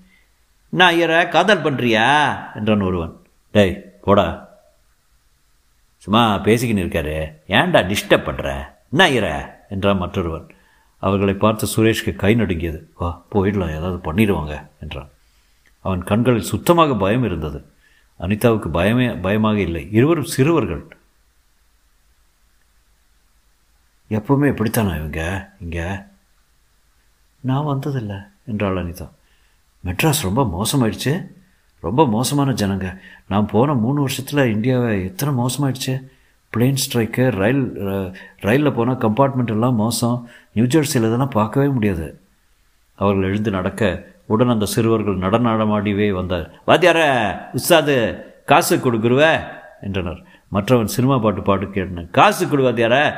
நான் 0.69 0.91
ஐயரை 0.91 1.27
காதல் 1.27 1.61
பண்ணுறியா 1.61 2.35
என்றான் 2.55 2.81
ஒருவன். 2.81 3.15
டேய் 3.51 3.91
போடா. 4.01 4.49
சும்மா 5.97 6.35
பேசிக்கின்னு 6.35 6.85
இருக்காரு. 6.85 7.33
ஏன்டா 7.47 7.83
டிஸ்டர்ப் 7.83 8.27
பண்ணுற 8.27 8.67
என்ன 8.91 9.03
ஐயர? 9.03 9.53
என்றான் 9.69 9.97
மற்றொருவன். 9.97 10.49
அவர்களை 10.97 11.33
பார்த்து 11.33 11.67
சுரேஷ்க்கு 11.75 12.15
கை 12.15 12.35
நடுங்கியது. 12.35 12.91
வா 12.97 13.25
போயிடலாம். 13.31 13.77
ஏதாவது 13.77 14.13
பண்ணிடுவாங்க 14.13 14.67
என்றான். 14.79 15.09
அவன் 15.79 16.03
கண்களில் 16.03 16.41
சுத்தமாக 16.41 16.95
பயம் 16.95 17.23
இருந்தது. 17.23 17.65
அனிதாவுக்கு 18.19 18.69
பயமே 18.73 19.21
பயமாக 19.21 19.59
இல்லை. 19.59 19.87
இருவரும் 19.91 20.23
சிறுவர்கள். 20.23 20.94
எப்பவுமே 24.09 24.49
இப்படித்தானா 24.51 24.95
இவங்க? 24.97 25.51
இங்கே? 25.59 25.87
நான் 27.39 27.65
வந்ததில்லை 27.65 28.27
என்றாள் 28.45 28.75
அனிதா. 28.75 29.09
மெட்ராஸ் 29.85 30.21
ரொம்ப 30.21 30.61
மோசமாயிடுச்சு. 30.61 31.27
ரொம்ப 31.79 32.07
மோசமான 32.07 32.51
ஜனங்க. 32.51 32.97
நான் 33.27 33.45
போன 33.45 33.73
மூணு 33.73 33.99
வருஷத்தில் 33.99 34.53
இந்தியாவை 34.53 35.03
எத்தனை 35.03 35.35
மோசமாயிடுச்சு. 35.35 36.03
பிளேன் 36.57 36.75
ஸ்ட்ரைக்கு 36.75 37.31
ரயில் 37.31 37.75
ரயிலில் 38.39 38.73
போனால் 38.73 38.97
கம்பார்ட்மெண்ட் 38.97 39.49
எல்லாம் 39.49 39.75
மோசம். 39.75 40.29
நியூஜெர்சியில் 40.55 41.07
இதெல்லாம் 41.07 41.29
பார்க்கவே 41.29 41.67
முடியாது. 41.67 42.19
அவர்கள் 42.95 43.23
எழுந்து 43.23 43.51
நடக்க 43.51 44.05
உடன் 44.25 44.49
அந்த 44.49 44.65
சிறுவர்கள் 44.65 45.17
நடனமாடிவே 45.17 46.11
வந்தார். 46.11 46.51
வாத்தியார 46.67 46.99
உஸ்தாது 47.53 48.23
காசு 48.45 48.79
கொடுக்குருவே 48.79 49.37
என்றனர். 49.81 50.23
மற்றவன் 50.47 50.87
சினிமா 50.87 51.17
பாட்டு 51.17 51.41
பாட்டு 51.41 51.65
கேட்டன. 51.65 52.09
காசு 52.09 52.47
கொடு 52.47 52.71
வாத்தியார 52.71 53.15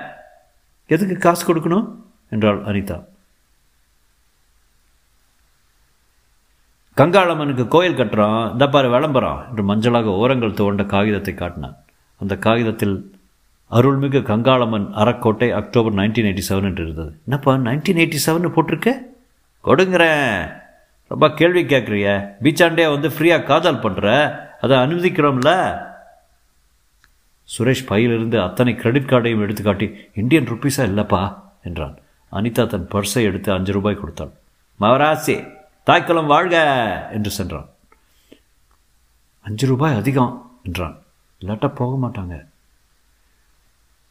எதுக்கு 0.87 1.17
காசு 1.17 1.43
கொடுக்கணும்? 1.47 1.87
என்றாள் 2.29 2.59
அனிதா. 2.61 3.03
கங்காளம்மனுக்கு 6.97 7.67
கோயில் 7.67 7.97
கட்டுறோம் 7.97 8.51
இந்த 8.51 8.67
பாரு 8.67 8.89
விளம்பரம் 8.89 9.41
என்று 9.49 9.63
மஞ்சளாக 9.63 10.13
ஓரங்கள் 10.21 10.57
துவண்ட 10.59 10.85
காகிதத்தை 10.85 11.33
காட்டினான். 11.33 11.75
அந்த 12.19 12.37
காகிதத்தில் 12.37 12.95
அருள்மிகு 13.71 14.19
கங்காளம்மன் 14.29 14.87
அறக்கோட்டை 14.93 15.49
அக்டோபர் 15.51 15.93
நைன்டீன் 15.93 16.29
எயிட்டி 16.29 16.43
செவன் 16.49 16.69
என்று 16.69 16.83
இருந்தது. 16.83 17.19
என்னப்பா 17.27 17.53
நைன்டீன் 17.53 18.01
எயிட்டி 18.03 18.19
செவன் 18.25 18.55
போட்டிருக்க? 18.55 18.93
கொடுங்குறேன். 19.63 20.51
ரொம்ப 21.07 21.29
கேள்வி 21.31 21.63
கேட்குறிய. 21.63 22.07
பீச்சாண்டே 22.43 22.89
வந்து 22.89 23.09
ஃப்ரீயாக 23.09 23.43
காதல் 23.43 23.83
பண்ணுற 23.85 24.07
அதை 24.61 24.77
அனுமதிக்கிறோம்ல. 24.77 25.51
சுரேஷ் 27.57 27.85
பையிலிருந்து 27.85 28.41
அத்தனை 28.41 28.75
கிரெடிட் 28.75 29.09
கார்டையும் 29.09 29.43
எடுத்துக்காட்டி 29.45 29.93
இந்தியன் 30.15 30.47
ருப்பீஸா 30.47 30.83
இல்லைப்பா 30.89 31.39
என்றான். 31.63 31.97
அனிதா 32.31 32.67
தன் 32.67 32.87
பர்ஸை 32.87 33.21
எடுத்து 33.21 33.51
அஞ்சு 33.51 33.71
ரூபாய் 33.71 33.95
கொடுத்தாள். 33.95 34.31
மவராசி 34.79 35.53
தாய்க்குளம் 35.83 36.25
வாழ்க 36.25 36.55
என்று 37.11 37.29
சென்றான். 37.29 37.69
அஞ்சு 39.41 39.67
ரூபாய் 39.67 39.95
அதிகம் 39.95 40.59
என்றான். 40.63 41.03
இல்லாட்டா 41.41 41.75
போக 41.75 42.07
மாட்டாங்க. 42.07 42.45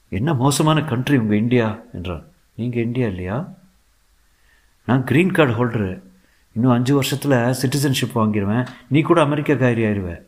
என்ன 0.09 0.35
மோசமான 0.35 0.83
கண்ட்ரி 0.83 1.17
உங்கள் 1.17 1.39
இந்தியா 1.39 1.79
என்றான். 1.93 2.25
நீங்கள் 2.55 2.83
இந்தியா 2.83 3.07
இல்லையா? 3.07 3.49
நான் 4.87 5.05
க்ரீன் 5.05 5.33
கார்டு 5.33 5.53
ஹோல்டரு 5.53 6.01
இன்னும் 6.53 6.73
அஞ்சு 6.73 6.95
வருஷத்தில் 6.95 7.31
சிட்டிசன்ஷிப் 7.31 8.19
வாங்கிடுவேன் 8.19 8.67
நீ 8.89 9.01
கூட 9.01 9.21
அமெரிக்கா 9.21 9.55
காரி 9.55 9.83
ஆயிடுவேன் 9.83 10.23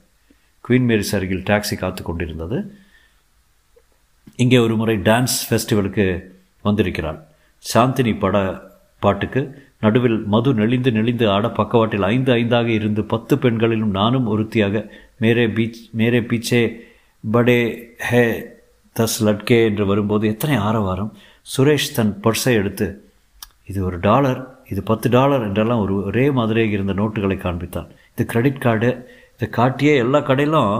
குவீன் 0.69 0.87
மேரிஸ் 0.91 1.15
அருகில் 1.17 1.43
டாக்ஸி 1.43 1.77
காத்து 1.79 2.03
கொண்டிருந்தது. 2.03 2.59
இங்கே 4.43 4.59
ஒரு 4.65 4.75
முறை 4.81 4.95
டான்ஸ் 5.07 5.37
ஃபெஸ்டிவலுக்கு 5.47 6.05
வந்திருக்கிறாள். 6.67 7.17
சாந்தினி 7.65 8.13
பட 8.23 8.37
பாட்டுக்கு 9.03 9.41
நடுவில் 9.85 10.19
மது 10.33 10.51
நெளிந்து 10.59 10.91
நெளிந்து 10.97 11.25
ஆட 11.37 11.47
பக்கவாட்டில் 11.57 12.07
ஐந்து 12.11 12.31
ஐந்தாக 12.33 12.69
இருந்து 12.77 13.03
பத்து 13.13 13.37
பெண்களிலும் 13.45 13.95
நானும் 13.99 14.29
ஒருத்தியாக 14.35 14.83
மேரே 15.23 15.47
பீச் 15.57 15.81
மேரே 16.01 16.21
பீச்சே 16.31 16.63
படே 17.25 17.59
ஹே 18.09 18.23
தஸ் 18.97 19.19
லட்கே 19.29 19.59
என்று 19.71 19.87
வரும்போது 19.91 20.25
எத்தனை 20.33 20.59
ஆரவாரம். 20.69 21.11
சுரேஷ் 21.57 21.91
தன் 21.99 22.15
பர்ஸை 22.25 22.55
எடுத்து 22.61 22.89
இது 23.73 23.81
ஒரு 23.89 24.01
டாலர் 24.09 24.41
இது 24.73 24.81
பத்து 24.93 25.09
டாலர் 25.17 25.47
என்றெல்லாம் 25.49 25.85
ஒரு 25.87 25.97
ஒரே 26.11 26.27
மாதிரியாக 26.39 26.77
இருந்த 26.79 26.97
நோட்டுகளை 27.03 27.39
காண்பித்தான் 27.45 27.91
இது 28.15 28.31
கிரெடிட் 28.33 28.65
கார்டு 28.69 28.93
இதை 29.37 29.49
காட்டியே 29.61 29.93
எல்லா 30.05 30.23
கடையிலும் 30.31 30.73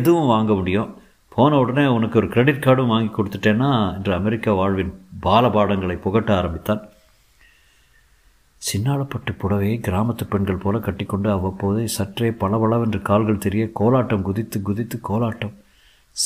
எதுவும் 0.00 0.32
வாங்க 0.34 0.52
முடியும். 0.54 0.90
போன 1.34 1.58
உடனே 1.58 1.86
உனக்கு 1.86 2.18
ஒரு 2.18 2.28
கிரெடிட் 2.28 2.62
கார்டும் 2.62 2.86
வாங்கி 2.86 3.10
கொடுத்துட்டேன்னா 3.12 3.94
என்று 3.94 4.14
அமெரிக்கா 4.14 4.52
வாழ்வின் 4.52 4.92
பாலபாடங்களை 5.22 5.96
புகட்ட 5.96 6.36
ஆரம்பித்தான். 6.36 6.82
சின்னாளப்பட்டு 8.62 9.30
புடவையை 9.38 9.76
கிராமத்து 9.80 10.24
பெண்கள் 10.28 10.56
போல 10.56 10.78
கட்டிக்கொண்டு 10.78 11.30
அவ்வப்போது 11.30 11.88
சற்றே 11.88 12.30
பளபளவென்று 12.30 13.02
கால்கள் 13.02 13.38
தெரிய 13.38 13.70
கோலாட்டம் 13.80 14.22
குதித்து 14.22 14.62
குதித்து 14.62 15.00
கோலாட்டம். 15.08 15.54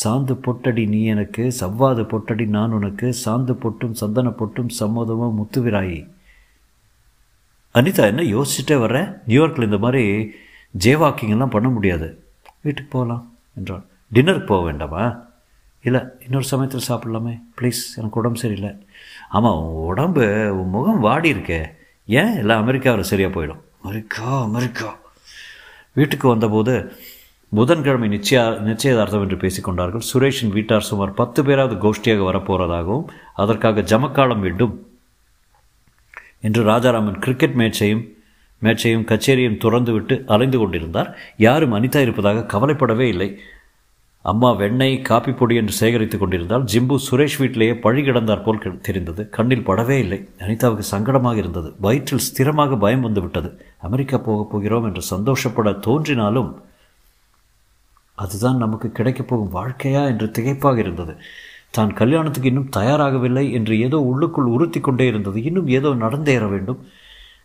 சாந்து 0.04 0.34
பொட்டடி 0.44 0.88
நீ 0.88 1.04
எனக்கு 1.04 1.54
சவ்வாது 1.60 2.02
பொட்டடி 2.02 2.46
நான் 2.46 2.72
உனக்கு 2.72 3.14
சாந்து 3.25 3.54
பொட்டும் 3.62 3.92
சந்தன 3.92 4.28
பொட்டும் 4.28 4.70
சம்மதமும் 4.80 5.38
முத்துவிராயி. 5.40 6.08
அனிதா 7.75 8.04
என்ன 8.04 8.22
யோசிச்சுட்டே 8.22 8.76
வர்ற? 8.84 9.18
நியூயார்க்கில் 9.28 9.62
இந்த 9.62 9.78
மாதிரி 9.78 10.32
ஜேவாக்கிங் 10.78 11.28
எல்லாம் 11.28 11.48
பண்ண 11.48 11.68
முடியாது. 11.68 12.25
வீட்டுக்கு 12.60 12.90
போகலாம் 12.90 13.36
என்றாள். 13.56 13.84
டின்னருக்கு 14.14 14.46
போக 14.46 14.64
வேண்டாமா? 14.64 15.25
இல்லை 15.82 16.00
இன்னொரு 16.25 16.44
சமயத்தில் 16.44 16.96
சாப்பிட்லாமே. 16.96 17.42
ப்ளீஸ் 17.60 17.82
எனக்கு 17.96 18.18
உடம்பு 18.18 18.38
சரியில்லை. 18.38 18.86
ஆமாம் 19.28 19.58
உன் 19.58 19.84
உடம்பு 19.84 20.22
உன் 20.60 20.68
முகம் 20.68 21.00
வாடி 21.00 21.32
இருக்கே. 21.32 21.70
ஏன்? 22.06 22.36
எல்லாம் 22.36 22.60
அமெரிக்காவில் 22.60 23.02
சரியாக 23.02 23.40
போயிடும். 23.40 23.60
America 23.82 24.42
America. 24.42 24.98
வீட்டுக்கு 25.92 26.28
வந்தபோது 26.28 26.92
புதன்கிழமை 27.48 28.08
நிச்சய 28.08 28.58
நிச்சயதார்த்தம் 28.58 29.28
என்று 29.28 29.36
பேசிக்கொண்டார்கள் 29.36 30.00
சுரேஷின் 30.14 30.48
வீட்டார் 30.48 30.82
சுமார் 30.82 31.14
பத்து 31.14 31.44
பேராவது 31.44 31.75
கோஷ்டியாக 31.75 32.25
வரப்போகிறதாகவும் 32.30 33.04
அதற்காக 33.34 33.80
ஜமக்காலம் 33.80 34.40
வேண்டும் 34.40 34.86
என்று 36.40 36.62
ராஜாராமன் 36.62 37.18
கிரிக்கெட் 37.18 37.54
மேட்சையும் 37.56 38.14
மேட்சையும் 38.62 39.04
கச்சேரியும் 39.04 39.58
துறந்துவிட்டு 39.58 40.25
அலைந்து 40.25 40.58
கொண்டிருந்தார். 40.58 41.18
யாரும் 41.36 41.72
அனிதா 41.72 41.96
இருப்பதாக 41.96 42.58
கவலைப்படவே 42.58 43.00
இல்லை. 43.00 43.40
அம்மா 44.30 44.49
வெண்ணெய் 44.61 44.95
காப்பி 45.09 45.33
பொடி 45.33 45.54
என்று 45.61 45.75
சேகரித்துக் 45.80 46.21
கொண்டிருந்தால் 46.21 46.64
ஜிம்பு 46.73 46.97
சுரேஷ் 47.06 47.37
வீட்டிலேயே 47.38 47.75
பழி 47.85 48.00
கிடந்தார் 48.02 48.42
போல் 48.42 48.62
தெரிந்தது. 48.87 49.23
கண்ணில் 49.37 49.66
படவே 49.68 49.97
இல்லை. 50.04 50.18
அனிதாவுக்கு 50.45 50.85
சங்கடமாக 50.90 51.37
இருந்தது. 51.37 51.68
வயிற்றில் 51.80 52.25
ஸ்திரமாக 52.28 52.78
பயம் 52.78 53.00
வந்துவிட்டது 53.00 53.50
அமெரிக்கா 53.78 54.18
போகப் 54.18 54.50
போகிறோம் 54.50 54.85
என்று 54.85 55.02
சந்தோஷப்பட 55.12 55.73
தோன்றினாலும் 55.87 56.50
அதுதான் 58.18 58.56
நமக்கு 58.56 58.88
கிடைக்கப் 58.92 59.28
போகும் 59.30 59.54
வாழ்க்கையா 59.56 60.02
என்று 60.12 60.26
திகைப்பாக 60.37 60.76
இருந்தது. 60.78 61.14
தான் 61.71 61.92
கல்யாணத்துக்கு 61.92 62.49
இன்னும் 62.49 62.71
தயாராகவில்லை 62.76 63.45
என்று 63.52 63.75
ஏதோ 63.87 63.99
உள்ளுக்குள் 64.11 64.52
உறுத்தி 64.54 64.80
கொண்டே 64.80 65.06
இருந்தது. 65.06 65.38
இன்னும் 65.42 65.68
ஏதோ 65.78 65.90
நடந்தேற 66.04 66.45
வேண்டும். 66.49 66.80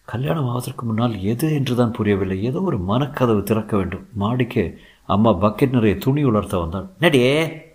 கல்யாணம் 0.05 0.47
ஆவதற்கு 0.47 0.85
முன்னால் 0.85 1.15
எது 1.33 1.47
என்று 1.53 1.75
தான் 1.75 1.91
புரியவில்லை. 1.91 2.37
ஏதோ 2.43 2.61
ஒரு 2.61 2.77
மனக்கதவு 2.87 3.43
திறக்க 3.43 3.73
வேண்டும். 3.77 4.05
மாடிக்கு 4.13 4.63
அம்மா 5.05 5.31
பக்கெட் 5.31 5.75
நிறைய 5.77 5.97
துணி 5.97 6.23
உலர்த்த 6.23 6.57
வந்தாள். 6.57 6.87
நடியே 6.99 7.33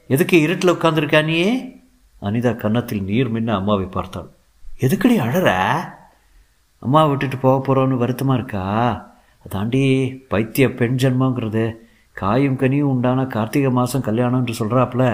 எதுக்கு 0.09 0.40
இருட்டில் 0.40 0.73
உட்காந்துருக்கா 0.73 1.25
நீயே 1.25 1.50
அனிதா 2.23 2.56
கன்னத்தில் 2.56 3.02
நீர் 3.02 3.28
மின்ன 3.28 3.54
அம்மாவை 3.54 3.87
பார்த்தாள். 3.87 4.28
எதுக்கடி 4.80 5.16
அழற? 5.25 5.50
அம்மா 6.78 7.06
விட்டுட்டு 7.06 7.37
போக 7.37 7.56
போகிறோன்னு 7.59 7.97
வருத்தமாக 7.97 8.38
இருக்கா? 8.38 8.64
அதாண்டி 9.47 9.83
பைத்திய 10.28 10.75
பெண் 10.75 10.97
ஜென்மங்கிறது. 11.02 11.64
காயும் 12.12 12.56
கனியும் 12.56 12.90
உண்டான 12.92 13.26
கார்த்திகை 13.26 13.71
மாதம் 13.71 14.06
கல்யாணம்ன்று 14.09 14.54
சொல்கிறாப்புல 14.59 15.04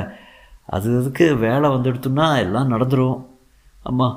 அது 0.65 0.89
அதுக்கு 0.99 1.37
வேலை 1.37 1.71
வந்துடுத்துன்னா 1.71 2.27
எல்லாம் 2.45 2.73
நடந்துடும் 2.73 3.25
அம்மா 3.83 4.09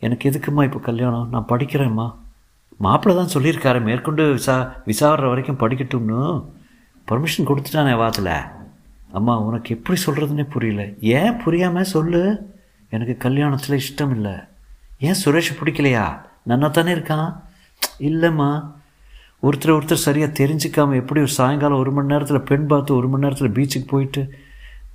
எனக்கு 0.00 0.30
எதுக்கும்மா 0.30 0.64
இப்போ 0.64 0.78
கல்யாணம்? 0.78 1.28
நான் 1.30 1.48
படிக்கிறேம்மா 1.48 2.14
மாப்பிள்ளை 2.76 3.14
தான் 3.18 3.34
சொல்லியிருக்காரு. 3.34 3.82
மேற்கொண்டு 3.82 4.24
விசா 4.32 4.56
விசாரிற 4.86 5.28
வரைக்கும் 5.28 5.60
படிக்கட்டும்னு. 5.62 6.20
பர்மிஷன் 7.10 7.46
கொடுத்துட்டானே 7.46 7.96
வாத்தில். 7.96 8.32
அம்மா 9.12 9.38
உனக்கு 9.38 9.76
எப்படி 9.76 10.00
சொல்கிறதுனே 10.06 10.50
புரியல. 10.50 10.88
ஏன் 11.00 11.36
புரியாமல் 11.36 11.84
சொல்லு? 11.84 12.50
எனக்கு 12.90 13.28
கல்யாணத்தில் 13.28 13.78
இஷ்டம் 13.78 14.10
இல்லை 14.10 14.32
ஏன் 14.98 15.14
சுரேஷ் 15.24 15.56
பிடிக்கலையா? 15.64 16.20
நன்னா 16.48 16.70
தானே 16.70 16.92
இருக்கான்? 16.92 17.40
இல்லைம்மா. 18.00 18.76
ஒருத்தர் 19.42 19.76
ஒருத்தர் 19.76 19.92
சரியாக 19.92 20.44
தெரிஞ்சுக்காம 20.44 20.94
எப்படி 20.94 21.20
ஒரு 21.20 21.28
சாயங்காலம் 21.28 21.78
ஒரு 21.78 21.92
மணி 21.92 22.06
நேரத்தில் 22.06 22.40
பெண் 22.40 22.66
பார்த்து 22.66 22.96
ஒரு 22.96 23.08
மணி 23.08 23.28
நேரத்தில் 23.28 23.50
பீச்சுக்கு 23.50 23.88
போயிட்டு 23.88 24.34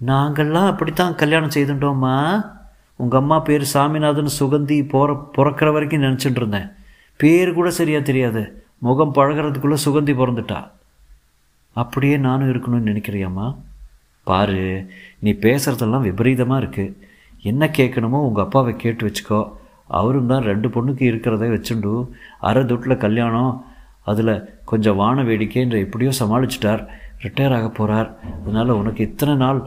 நாங்கள்லாம் 0.05 0.67
அப்படித்தான் 0.67 1.15
கல்யாணம் 1.15 1.50
செய்துட்டோம்மா. 1.50 2.46
உங்கள் 2.96 3.20
அம்மா 3.20 3.39
பேர் 3.39 3.62
சாமிநாதன் 3.62 4.29
சுகந்தி 4.39 4.89
போகிற 4.89 5.29
பிறக்கிற 5.38 5.74
வரைக்கும் 5.74 6.01
நினச்சிட்டு 6.01 6.36
இருந்தேன். 6.36 6.70
பேர் 7.15 7.53
கூட 7.53 7.70
சரியாக 7.72 8.03
தெரியாது. 8.03 8.65
முகம் 8.77 9.13
பழகிறதுக்குள்ளே 9.13 9.77
சுகந்தி 9.86 10.13
பிறந்துட்டா. 10.13 10.70
அப்படியே 11.75 12.18
நானும் 12.18 12.51
இருக்கணும்னு 12.53 12.89
நினைக்கிறியாம்மா? 12.92 13.48
பாரு 14.27 14.63
நீ 15.20 15.32
பேசுகிறதெல்லாம் 15.46 16.06
விபரீதமாக 16.08 16.62
இருக்குது 16.63 16.96
என்ன 17.42 17.63
கேட்கணுமோ 17.77 18.20
உங்கள் 18.27 18.46
அப்பாவை 18.46 18.75
கேட்டு 18.75 19.03
வச்சுக்கோ. 19.08 19.39
அவரும் 20.00 20.30
தான் 20.32 20.48
ரெண்டு 20.50 20.68
பொண்ணுக்கு 20.70 21.03
இருக்கிறத 21.12 21.50
வச்சுண்டு 21.53 21.94
அரை 22.39 22.62
துட்டில் 22.63 23.01
கல்யாணம் 23.06 23.53
அதில் 24.12 24.34
கொஞ்சம் 24.65 25.00
வான 25.01 25.24
வேடிக்கைன்ற 25.24 25.77
எப்படியோ 25.86 26.12
சமாளிச்சிட்டார். 26.20 26.84
ரிட்டையர் 27.24 27.56
ஆக 27.58 27.68
போகிறார் 27.70 28.10
அதனால் 28.39 28.77
உனக்கு 28.80 29.01
இத்தனை 29.10 29.36
நாள் 29.36 29.60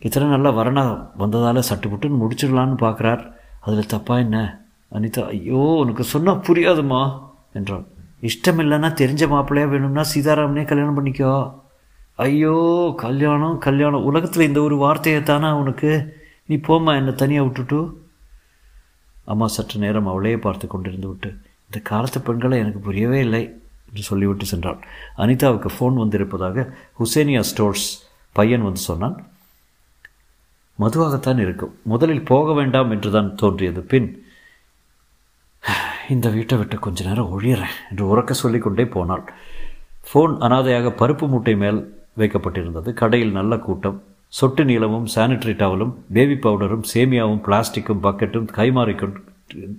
இத்தனை 0.00 0.26
நல்லா 0.28 0.50
வரணா 0.58 0.84
வந்ததால் 1.16 1.68
சட்டு 1.68 1.86
புட்டுன்னு 1.92 2.20
முடிச்சிடலான்னு 2.22 2.76
பார்க்குறார் 2.84 3.22
அதில் 3.60 3.92
தப்பா 3.94 4.16
என்ன? 4.18 4.38
அனிதா 4.96 5.22
ஐயோ 5.34 5.62
உனக்கு 5.82 6.04
சொன்னால் 6.04 6.44
புரியாதுமா? 6.48 7.00
என்றாள். 7.52 7.86
இஷ்டம் 8.22 8.60
இல்லைன்னா 8.62 8.88
தெரிஞ்ச 9.00 9.28
மாப்பிள்ளையாக 9.28 9.68
வேணும்னா 9.68 10.04
சீதாராமனே 10.14 10.64
கல்யாணம் 10.64 10.98
பண்ணிக்கோ. 10.98 11.52
ஐயோ 12.14 12.94
கல்யாணம் 12.96 13.58
கல்யாணம். 13.58 14.04
உலகத்தில் 14.04 14.46
இந்த 14.46 14.60
ஒரு 14.60 14.76
வார்த்தையை 14.76 15.22
தானே 15.22 15.50
உனக்கு? 15.50 16.14
நீ 16.46 16.56
போம்மா 16.56 16.94
என்னை 16.96 17.14
தனியாக 17.14 17.46
விட்டுட்டு. 17.46 18.04
அம்மா 19.24 19.46
சற்று 19.46 19.80
நேரம் 19.80 20.06
அவளையே 20.06 20.36
பார்த்து 20.36 20.66
கொண்டிருந்து 20.66 21.06
விட்டு 21.06 21.38
இந்த 21.68 21.80
காலத்து 21.82 22.20
பெண்களை 22.20 22.58
எனக்கு 22.58 22.78
புரியவே 22.78 23.20
இல்லை 23.20 23.42
என்று 23.88 24.02
சொல்லிவிட்டு 24.02 24.44
சென்றாள். 24.50 24.78
அனிதாவுக்கு 25.18 25.70
ஃபோன் 25.78 25.94
வந்திருப்பதாக 25.94 26.74
ஹுசேனியா 26.98 27.40
ஸ்டோர்ஸ் 27.40 27.86
பையன் 28.32 28.62
வந்து 28.62 28.80
சொன்னான். 28.80 29.26
மதுவாகத்தான் 30.78 31.38
இருக்கும். 31.38 31.74
முதலில் 31.82 32.22
போக 32.22 32.52
வேண்டாம் 32.52 32.90
என்று 32.90 33.10
தான் 33.10 33.34
தோன்றியது. 33.34 33.80
பின் 33.80 34.25
இந்த 36.10 36.28
வீட்டை 36.28 36.58
விட்டு 36.58 36.78
கொஞ்ச 36.78 37.04
நேரம் 37.04 37.30
ஒழியறேன் 37.36 37.76
என்று 37.90 38.04
உறக்க 38.10 38.30
சொல்லிக்கொண்டே 38.30 38.86
போனாள். 38.86 39.24
ஃபோன் 40.08 40.34
அனாதையாக 40.46 40.88
பருப்பு 40.98 41.28
மூட்டை 41.28 41.56
மேல் 41.56 41.80
வைக்கப்பட்டிருந்தது. 42.18 42.92
கடையில் 42.92 43.32
நல்ல 43.32 43.58
கூட்டம். 43.58 44.02
சொட்டு 44.28 44.64
நீளமும் 44.64 45.06
சானிட்டரி 45.14 45.54
டவலும் 45.62 45.94
பேபி 46.12 46.34
பவுடரும் 46.34 46.84
சேமியாவும் 46.94 47.42
பிளாஸ்டிக்கும் 47.46 48.02
பக்கெட்டும் 48.02 48.48
கைமாறி 48.58 49.14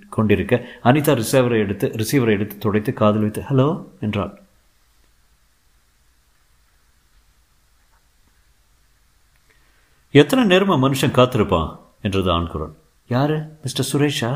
கொண்டிருக்க 0.09 0.55
அனிதா 0.83 1.13
ரிசீவரை 1.21 1.57
எடுத்து 1.57 1.87
ரிசீவரை 2.01 2.35
எடுத்து 2.37 2.57
துடைத்து 2.57 2.93
காதில் 2.93 3.21
வைத்து 3.21 3.41
ஹலோ 3.49 3.83
என்றாள். 3.99 4.33
எத்தனை 10.11 10.45
நேரமாக 10.45 10.89
மனுஷன் 10.89 11.17
காத்திருப்பான்? 11.17 11.79
என்றது 12.01 12.31
ஆண்குரல். 12.31 12.73
யாரு? 13.07 13.37
மிஸ்டர் 13.61 13.89
சுரேஷா? 13.91 14.31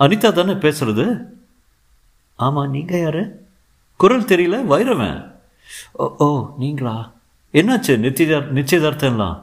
அனிதா 0.00 0.32
தானே 0.32 0.52
பேசுறது? 0.52 1.26
ஆமாம் 2.36 2.70
நீங்கள் 2.70 3.00
யாரு? 3.00 3.46
குரல் 3.96 4.24
தெரியல 4.24 4.64
வைரவன். 4.66 5.30
ஓ 5.92 6.14
ஓ 6.18 6.54
நீங்களா? 6.58 7.12
என்னாச்சு 7.52 7.98
நிச்சயதார் 7.98 8.54
நிச்சயதார்த்தம்லாம்? 8.54 9.42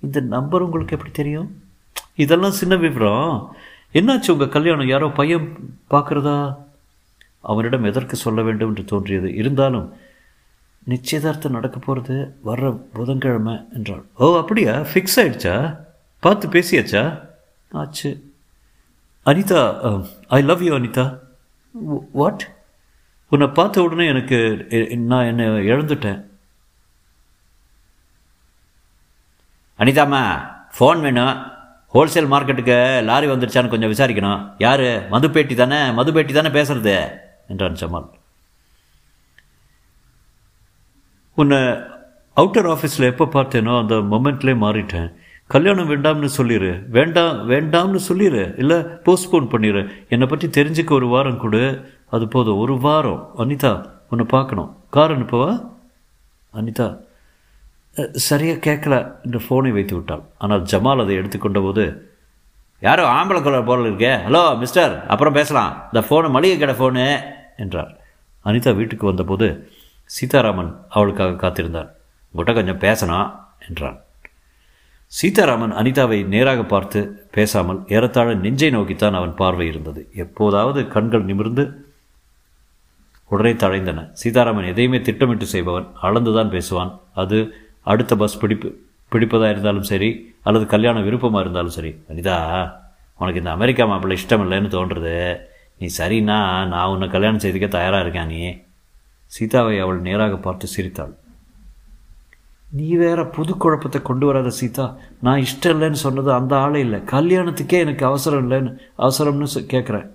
இந்த 0.00 0.20
நம்பர் 0.20 0.60
உங்களுக்கு 0.60 0.92
எப்படி 0.92 1.12
தெரியும்? 1.12 1.62
இதெல்லாம் 2.14 2.50
சின்ன 2.50 2.76
விவரம். 2.76 3.56
என்னாச்சு 3.94 4.30
உங்கள் 4.30 4.48
கல்யாணம்? 4.48 4.86
யாரோ 4.86 5.08
பையன் 5.08 5.74
பார்க்குறதா? 5.90 6.56
அவனிடம் 7.40 7.84
எதற்கு 7.84 8.16
சொல்ல 8.16 8.42
வேண்டும் 8.42 8.68
என்று 8.68 8.84
தோன்றியது. 8.84 9.34
இருந்தாலும் 9.34 9.92
நிச்சயதார்த்தம் 10.82 11.52
நடக்க 11.52 11.78
போகிறது 11.78 12.36
வர்ற 12.44 12.80
புதன்கிழமை 12.92 13.58
என்றாள். 13.72 14.04
ஓ 14.16 14.38
அப்படியா? 14.38 14.74
ஃபிக்ஸ் 14.80 15.16
ஆயிடுச்சா? 15.16 15.76
பார்த்து 16.20 16.48
பேசியாச்சா? 16.48 17.20
ஆச்சு. 17.70 18.29
Anitha 19.30 19.60
I 20.36 20.40
love 20.50 20.62
you 20.66 20.72
Anitha. 20.78 21.04
What 22.20 22.44
உன்னை 23.32 23.46
பார்த்த 23.58 23.82
உடனே 23.86 24.04
எனக்கு 24.12 24.38
நான் 25.10 25.28
என்னை 25.30 25.46
இழந்துட்டேன். 25.72 26.20
அனிதாம்மா 29.78 30.22
ஃபோன் 30.78 31.00
வேணும். 31.06 31.34
ஹோல்சேல் 31.94 32.30
மார்க்கெட்டுக்கு 32.32 32.78
லாரி 33.10 33.26
வந்துருச்சான்னு 33.28 33.72
கொஞ்சம் 33.74 33.92
விசாரிக்கணும். 33.92 34.42
யார்? 34.64 34.86
மதுப்பேட்டி 35.12 35.54
தானே? 35.60 35.78
மதுப்பேட்டி 35.98 36.32
தானே 36.38 36.50
பேசுறது? 36.58 36.96
என்றான் 37.52 37.80
ஜமால் 37.82 38.08
உன்னை 41.40 41.58
அவுட்டர் 42.40 42.68
ஆஃபீஸில் 42.74 43.10
எப்போ 43.12 43.26
பார்த்தேனோ 43.34 43.72
அந்த 43.82 43.94
மொமெண்ட்லேயே 44.12 44.56
மாறிட்டேன். 44.64 45.08
கல்யாணம் 45.52 45.90
வேண்டாம்னு 45.92 46.28
சொல்லிடு 46.38 46.70
வேண்டாம் 46.96 47.36
வேண்டாம்னு 47.52 48.00
சொல்லிடு 48.08 48.42
இல்லை 48.62 48.76
போஸ்ட்போன் 49.06 49.48
பண்ணிடு 49.52 49.80
என்னை 50.14 50.26
பற்றி 50.32 50.46
தெரிஞ்சுக்க 50.58 50.92
ஒரு 50.98 51.06
வாரம் 51.14 51.40
கொடு. 51.44 51.62
அது 52.14 52.24
போதும். 52.34 52.60
ஒரு 52.64 52.74
வாரம். 52.84 53.22
அனிதா 53.42 53.72
உன்னை 54.12 54.24
பார்க்கணும். 54.34 54.70
கார் 54.96 55.14
அனுப்பவா 55.14 55.50
அனிதா 56.58 56.86
சரியாக 58.26 58.62
கேட்கல 58.66 58.94
என்று 59.24 59.40
ஃபோனை 59.46 59.70
வைத்து 59.76 59.94
விட்டாள். 59.96 60.22
ஆனால் 60.42 60.66
ஜமால் 60.72 61.02
அதை 61.04 61.14
எடுத்துக்கொண்ட 61.20 61.60
போது 61.66 61.84
யாரோ 62.86 63.04
ஆம்பளை 63.16 63.40
கலர் 63.46 63.68
போல 63.70 63.88
இருக்கே? 63.88 64.12
ஹலோ 64.26 64.42
மிஸ்டர் 64.60 64.94
அப்புறம் 65.12 65.36
பேசலாம். 65.38 65.72
இந்த 65.90 66.02
ஃபோனு 66.08 66.30
மளிகை 66.36 66.58
கடை 66.58 66.74
ஃபோனு 66.78 67.06
என்றார் 67.64 67.90
அனிதா 68.44 68.72
வீட்டுக்கு 68.80 69.10
வந்தபோது 69.10 69.48
சீதாராமன் 70.10 70.70
அவளுக்காக 70.94 71.38
காத்திருந்தார். 71.42 71.90
உங்கள்கிட்ட 72.34 72.54
கொஞ்சம் 72.60 72.82
பேசணும் 72.86 73.28
என்றான். 73.68 73.98
சீதாராமன் 75.12 75.72
அனிதாவை 75.72 76.26
நேராக 76.32 76.60
பார்த்து 76.64 77.00
பேசாமல் 77.34 77.78
ஏறத்தாழ 77.94 78.34
நெஞ்சை 78.34 78.70
நோக்கித்தான் 78.70 79.16
அவன் 79.18 79.34
பார்வை 79.34 79.66
இருந்தது. 79.66 80.00
எப்போதாவது 80.24 80.88
கண்கள் 80.88 81.24
நிமிர்ந்து 81.24 81.64
உடனே 83.30 83.52
தழைந்தன. 83.52 84.04
சீதாராமன் 84.12 84.64
எதையுமே 84.64 85.00
திட்டமிட்டு 85.00 85.46
செய்பவன் 85.46 85.86
அளந்துதான் 86.02 86.52
பேசுவான். 86.56 86.92
அது 87.14 87.38
அடுத்த 87.82 88.16
பஸ் 88.16 88.38
பிடிப்பு 88.38 88.70
பிடிப்பதாக 89.12 89.52
இருந்தாலும் 89.54 89.88
சரி 89.92 90.10
அல்லது 90.42 90.66
கல்யாண 90.66 91.00
விருப்பமாக 91.00 91.42
இருந்தாலும் 91.44 91.76
சரி. 91.78 91.92
அனிதா 92.10 92.36
உனக்கு 93.20 93.40
இந்த 93.42 93.50
அமெரிக்கா 93.50 93.84
மாப்பிள்ளை 93.84 94.16
இஷ்டம் 94.20 94.44
இல்லைன்னு 94.44 94.74
தோன்றுறது 94.76 95.16
நீ 95.78 95.88
சரின்னா 95.98 96.38
நான் 96.72 96.90
உன்னை 96.94 97.08
கல்யாணம் 97.08 97.42
செய்துக்க 97.44 97.68
தயாராக 97.78 98.04
இருக்கேன் 98.04 98.30
நீ. 98.34 98.40
சீதாவை 99.32 99.74
அவள் 99.80 100.00
நேராக 100.00 100.36
பார்த்து 100.36 100.66
சிரித்தாள். 100.66 101.12
நீ 102.78 102.88
வேற 103.02 103.20
புது 103.36 103.52
குழப்பத்தை 103.56 103.98
கொண்டு 104.02 104.24
வராத 104.26 104.50
சீதா. 104.58 104.84
நான் 105.26 105.42
இஷ்டம் 105.46 105.74
இல்லைன்னு 105.74 106.00
சொன்னது 106.04 106.30
அந்த 106.32 106.52
ஆளே 106.64 106.80
இல்லை. 106.86 106.98
கல்யாணத்துக்கே 107.14 107.78
எனக்கு 107.84 108.04
அவசரம் 108.10 108.42
இல்லைன்னு 108.44 108.70
அவசரம்னு 109.04 109.46
கேட்குறேன் 109.74 110.06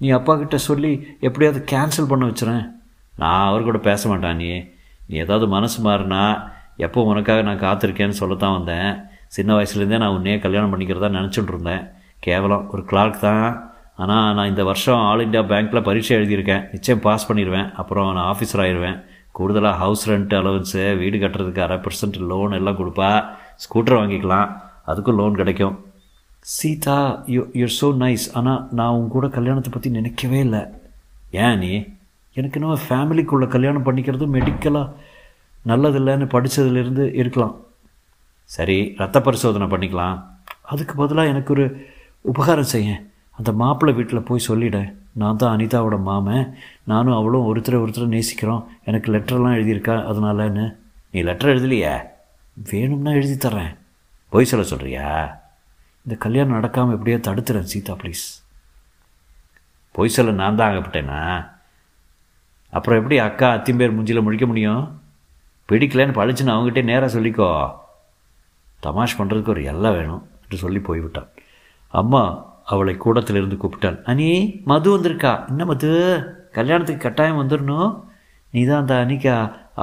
நீ 0.00 0.08
அப்பா 0.18 0.32
கிட்ட 0.36 0.56
சொல்லி 0.68 0.92
எப்படியாவது 1.26 1.60
கேன்சல் 1.72 2.10
பண்ண 2.10 2.24
வச்சுறேன். 2.26 2.64
நான் 3.22 3.46
அவர் 3.48 3.68
கூட 3.68 3.78
பேச 3.88 4.08
மாட்டான் 4.08 4.38
நீ 4.42 4.50
நீ 5.08 5.16
ஏதாவது 5.24 5.46
மனசு 5.56 5.78
மாறினா 5.88 6.22
எப்போ 6.86 7.04
உனக்காக 7.12 7.42
நான் 7.48 7.64
காத்திருக்கேன்னு 7.66 8.20
சொல்லத்தான் 8.22 8.56
வந்தேன். 8.58 8.90
சின்ன 9.36 9.50
வயசுலேருந்தே 9.58 9.98
நான் 10.02 10.16
உன்னையே 10.16 10.36
கல்யாணம் 10.44 10.72
பண்ணிக்கிறதா 10.72 11.10
நினச்சிட்டு 11.18 11.52
இருந்தேன். 11.54 11.82
கேவலம் 12.26 12.66
ஒரு 12.72 12.82
கிளார்க் 12.90 13.20
தான். 13.20 13.48
ஆனால் 14.02 14.34
நான் 14.36 14.50
இந்த 14.52 14.62
வருஷம் 14.64 15.00
ஆல் 15.08 15.24
இண்டியா 15.26 15.42
பேங்க்கில் 15.52 15.86
பரீட்சை 15.88 16.12
எழுதியிருக்கேன். 16.16 16.66
நிச்சயம் 16.74 17.04
பாஸ் 17.06 17.28
பண்ணிடுவேன். 17.32 17.68
அப்புறம் 17.80 18.12
நான் 18.16 18.28
ஆஃபீஸர் 18.32 18.62
ஆயிடுவேன். 18.64 18.98
கூடுதலாக 19.38 19.78
ஹவுஸ் 19.82 20.04
ரெண்ட் 20.10 20.32
அலவன்ஸு 20.38 20.84
வீடு 21.00 21.16
கட்டுறதுக்கு 21.22 21.64
அரை 21.66 21.76
பர்சன்ட் 21.84 22.18
லோன் 22.30 22.56
எல்லாம் 22.58 22.78
கொடுப்பா. 22.80 23.10
ஸ்கூட்டர் 23.64 23.98
வாங்கிக்கலாம். 24.00 24.48
அதுக்கும் 24.90 25.18
லோன் 25.20 25.38
கிடைக்கும். 25.40 25.76
Seetha 26.54 26.96
you 27.34 27.42
you're 27.60 27.76
so 27.80 27.88
nice 28.02 28.26
ஆனால் 28.38 28.60
நான் 28.78 28.96
உன் 28.98 29.12
கூட 29.14 29.26
கல்யாணத்தை 29.36 29.70
பற்றி 29.72 29.88
நினைக்கவே 29.98 30.40
இல்லை. 30.46 30.62
ஏன் 31.44 31.58
நீ? 31.62 31.72
எனக்கு 32.36 32.58
இன்னும் 32.58 32.84
ஃபேமிலிக்குள்ளே 32.88 33.46
கல்யாணம் 33.54 33.86
பண்ணிக்கிறது 33.86 34.26
மெடிக்கலாக 34.36 34.94
நல்லதில்லைன்னு 35.70 36.26
படித்ததுலேருந்து 36.34 37.04
இருக்கலாம். 37.20 37.54
சரி 38.56 38.78
ரத்த 39.00 39.18
பரிசோதனை 39.26 39.66
பண்ணிக்கலாம். 39.72 40.16
அதுக்கு 40.72 40.94
பதிலாக 41.00 41.32
எனக்கு 41.32 41.50
ஒரு 41.56 41.66
உபகாரம் 42.32 42.72
செய்ய 42.74 42.90
அந்த 43.38 43.50
மாப்பிள்ளை 43.52 43.92
வீட்டில் 43.98 44.26
போய் 44.28 44.46
சொல்லிவிடேன் 44.48 44.90
நான் 45.20 45.40
தான் 45.40 45.54
அனிதாவோட 45.56 45.96
மாமன். 46.08 46.44
நானும் 46.84 47.18
அவளும் 47.18 47.48
ஒருத்தரை 47.48 47.78
ஒருத்தரை 47.84 48.08
நேசிக்கிறோம். 48.14 48.64
எனக்கு 48.84 49.08
லெட்டர்லாம் 49.14 49.56
எழுதியிருக்கா 49.58 49.94
அதனாலன்னு. 50.10 50.64
நீ 51.10 51.20
லெட்டர் 51.28 51.52
எழுதலையே? 51.54 51.94
வேணும்னா 52.70 53.10
எழுதி 53.20 53.48
தர்றேன். 53.48 53.72
பொய் 54.32 54.50
சொல்ல 54.50 54.64
சொல்கிறியா 54.70 55.06
இந்த 56.04 56.14
கல்யாணம் 56.24 56.56
நடக்காமல் 56.56 56.96
எப்படியோ 56.96 57.18
தடுத்துறேன் 57.26 57.70
சீதா 57.72 57.94
ப்ளீஸ் 58.02 58.24
பொய் 59.94 60.14
சொல்ல 60.16 60.32
நான் 60.40 60.58
தான் 60.58 60.70
ஆகப்பட்டேனா 60.70 61.20
அப்புறம் 62.72 62.98
எப்படி 63.00 63.16
அக்கா 63.18 63.48
அத்திம்பேர் 63.56 63.94
முஞ்சியில் 63.96 64.26
முடிக்க 64.26 64.46
முடியும்? 64.46 64.82
பிடிக்கலன்னு 65.68 66.18
பழிச்சுன்னு 66.18 66.54
அவங்ககிட்டே 66.54 66.82
நேராக 66.90 67.10
சொல்லிக்கோ. 67.14 67.48
தமாஷ் 68.82 69.18
பண்ணுறதுக்கு 69.18 69.54
ஒரு 69.54 69.62
எல்லாம் 69.72 69.96
வேணும் 69.98 70.22
என்று 70.42 70.58
சொல்லி 70.64 70.80
போய்விட்டான். 70.88 71.30
அம்மா 71.94 72.22
அவளை 72.72 72.94
கூடத்திலிருந்து 73.04 73.56
கூப்பிட்டாள். 73.62 73.98
அனி 74.10 74.28
மது 74.70 74.88
வந்திருக்கா? 74.94 75.32
என்ன 75.50 75.64
மது? 75.70 75.90
கல்யாணத்துக்கு 76.56 77.04
கட்டாயம் 77.04 77.40
வந்துடணும். 77.40 77.90
நீ 78.54 78.60
தான் 78.66 78.82
அந்த 78.82 78.94
அன்னைக்கு 79.02 79.30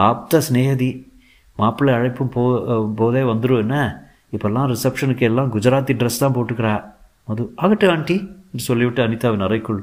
ஆப்த 0.07 0.41
ஸ்னேகதி 0.47 0.89
மாப்பிள்ளை 1.59 1.91
அழைப்பும் 1.97 2.31
போ 2.35 2.43
போதே 2.99 3.21
வந்துடும் 3.31 3.63
என்ன? 3.65 3.77
இப்போல்லாம் 4.35 4.69
ரிசப்ஷனுக்கு 4.73 5.27
எல்லாம் 5.29 5.51
குஜராத்தி 5.55 5.93
ட்ரெஸ் 5.99 6.21
தான் 6.23 6.35
போட்டுக்கிறா. 6.37 6.73
மது 7.27 7.43
ஆகட்டும் 7.63 7.91
ஆண்டி 7.93 8.17
என்று 8.51 8.65
சொல்லிவிட்டு 8.69 9.01
அனிதாவின் 9.05 9.45
அறைக்குள் 9.47 9.81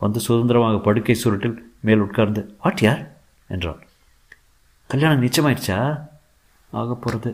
வந்து 0.00 0.18
சுதந்திரமாக 0.26 0.78
படுக்கை 0.86 1.16
சுருட்டில் 1.22 1.56
மேல் 1.86 2.04
உட்கார்ந்து 2.06 2.42
வாட் 2.62 2.82
யார் 2.86 3.02
என்றாள். 3.54 3.80
கல்யாணம் 4.90 5.24
நிச்சயமாயிடுச்சா? 5.26 5.78
ஆக 6.72 6.94
போகிறது 6.94 7.30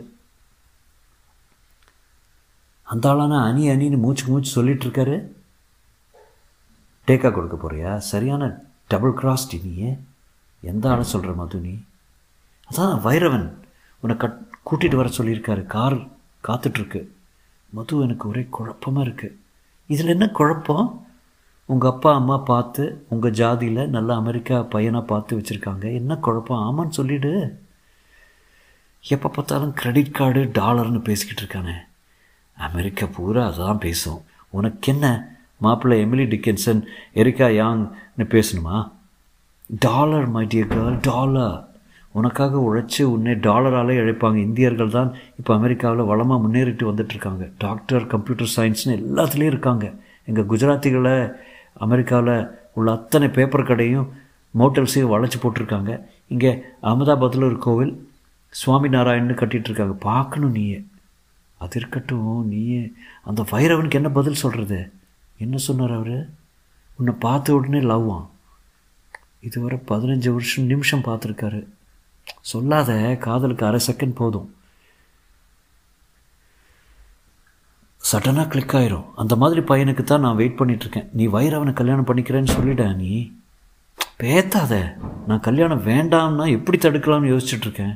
அந்த 2.83 3.09
ஆளான 3.09 3.41
அணி 3.43 3.69
அணின்னு 3.69 3.97
மூச்சு 3.97 4.27
மூச்சு 4.27 4.51
சொல்லிட்டு 4.51 4.85
இருக்காரு 4.87 5.15
டேக்கா 7.07 7.29
கொடுக்க 7.31 7.55
போறியா? 7.55 7.97
சரியான 7.97 8.43
டபுள் 8.87 9.13
கிராஸ்டி 9.19 9.57
நீ 9.63 9.93
எந்த 10.61 10.89
ஆளை 10.89 11.03
சொல்கிற 11.03 11.33
மது 11.33 11.59
நீ? 11.59 11.73
அதான் 12.69 12.93
வைரவன். 13.05 13.47
உன்னை 14.01 14.17
கட் 14.17 14.37
கூட்டிகிட்டு 14.67 14.95
வர 14.95 15.09
சொல்லியிருக்காரு. 15.17 15.63
கார் 15.65 15.97
காத்துட்ருக்கு. 16.47 17.01
மது 17.69 18.01
எனக்கு 18.01 18.27
ஒரே 18.27 18.43
குழப்பமாக 18.49 19.07
இருக்குது 19.07 19.37
இதில் 19.85 20.07
என்ன 20.07 20.27
குழப்பம்? 20.27 20.87
உங்கள் 21.65 21.91
அப்பா 21.91 22.13
அம்மா 22.13 22.37
பார்த்து 22.37 23.05
உங்கள் 23.09 23.31
ஜாதியில் 23.31 23.87
நல்ல 23.87 24.15
அமெரிக்கா 24.15 24.61
பையனாக 24.61 25.05
பார்த்து 25.05 25.37
வச்சுருக்காங்க. 25.39 25.93
என்ன 25.93 26.15
குழப்பம்? 26.15 26.63
ஆமான்னு 26.67 26.97
சொல்லிவிடு 26.99 27.33
எப்போ 29.01 29.29
பார்த்தாலும் 29.29 29.73
கிரெடிட் 29.73 30.11
கார்டு 30.11 30.43
டாலர்னு 30.43 31.01
பேசிக்கிட்டு 31.01 31.43
இருக்கானே. 31.43 31.75
அமெரிக்கா 32.57 33.05
பூரா 33.15 33.51
அதான் 33.51 33.77
பேசும். 33.77 34.21
உனக்கு 34.49 34.91
என்ன 34.93 35.05
மாப்பிள்ளை 35.57 35.95
எமிலி 36.05 36.25
டிக்கின்சன் 36.33 36.81
எரிக்கா 37.13 37.47
யாங்னு 37.59 38.25
பேசணுமா? 38.35 38.77
Dollar 39.69 40.27
my 40.27 40.45
dear 40.45 40.73
girl 40.73 40.99
dollar. 41.01 41.67
உனக்காக 42.11 42.57
உழைச்சி 42.57 43.01
உன்னை 43.01 43.33
டாலராலே 43.33 43.93
இழைப்பாங்க. 44.01 44.35
இந்தியர்கள் 44.35 44.89
தான் 44.89 45.13
இப்போ 45.37 45.51
அமெரிக்காவில் 45.55 46.09
வளமாக 46.11 46.47
முன்னேறிட்டு 46.47 46.89
வந்துட்டுருக்காங்க 46.89 47.51
டாக்டர் 47.57 48.07
கம்ப்யூட்டர் 48.07 48.53
சயின்ஸ்னு 48.55 48.97
எல்லாத்துலேயும் 49.01 49.53
இருக்காங்க. 49.53 49.85
எங்கள் 50.25 50.49
குஜராத்திகளை 50.51 51.33
அமெரிக்காவில் 51.73 52.49
உள்ள 52.73 52.91
அத்தனை 52.91 53.27
பேப்பர் 53.27 53.69
கடையும் 53.71 54.13
மோட்டல்ஸையும் 54.59 55.13
வளைச்சி 55.13 55.37
போட்டிருக்காங்க. 55.41 55.91
இங்கே 56.27 56.51
அகமதாபாத்தில் 56.81 57.49
ஒரு 57.49 57.57
கோவில் 57.57 57.93
சுவாமி 58.49 58.89
நாராயணன்னு 58.89 59.41
கட்டிகிட்ருக்காங்க 59.41 59.95
பார்க்கணும் 60.09 60.51
நீயே. 60.51 60.79
அது 61.63 61.79
இருக்கட்டும் 61.79 62.47
நீயே. 62.47 62.83
அந்த 63.23 63.41
வைரவனுக்கு 63.51 63.99
என்ன 64.01 64.09
பதில் 64.09 64.41
சொல்கிறது 64.43 64.79
என்ன 65.37 65.57
சொன்னார் 65.67 65.93
அவர்? 65.93 66.17
உன்னை 66.97 67.13
பார்த்த 67.19 67.55
உடனே 67.55 67.79
லவ்வான் 67.91 68.27
இதுவரை 69.39 69.77
பதினஞ்சு 69.87 70.29
வருஷம் 70.31 70.65
நிமிஷம் 70.65 71.07
பார்த்துருக்காரு. 71.07 71.61
சொல்லாத 72.41 72.91
காதலுக்கு 73.19 73.65
அரை 73.65 73.79
செகண்ட் 73.87 74.19
போதும். 74.21 74.55
சடனாக 78.11 78.47
கிளிக் 78.47 78.73
ஆயிரும். 78.73 79.09
அந்த 79.15 79.35
மாதிரி 79.35 79.61
பையனுக்கு 79.61 80.03
தான் 80.03 80.25
நான் 80.25 80.35
வெயிட் 80.35 80.59
பண்ணிகிட்ருக்கேன் 80.59 81.09
நீ 81.11 81.27
வைரவனை 81.27 81.73
கல்யாணம் 81.73 82.07
பண்ணிக்கிறேன்னு 82.07 82.55
சொல்லிட 82.55 82.95
நீ? 82.95 83.13
பேத்தாத. 84.19 84.73
நான் 85.27 85.45
கல்யாணம் 85.47 85.85
வேண்டாம்னா 85.85 86.45
எப்படி 86.51 86.77
தடுக்கலாம்னு 86.77 87.31
யோசிச்சுட்ருக்கேன் 87.33 87.95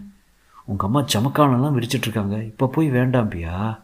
உங்கள் 0.68 0.88
அம்மா 0.88 1.02
சமக்கானெல்லாம் 1.02 1.74
விரிச்சிட்ருக்காங்க. 1.74 2.44
இப்போ 2.44 2.68
போய் 2.68 2.92
வேண்டாம்பியா 2.92 3.80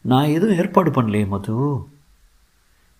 நான் 0.00 0.24
எதுவும் 0.24 0.56
ஏற்பாடு 0.56 0.90
பண்ணலையே 0.90 1.26
மது. 1.26 1.86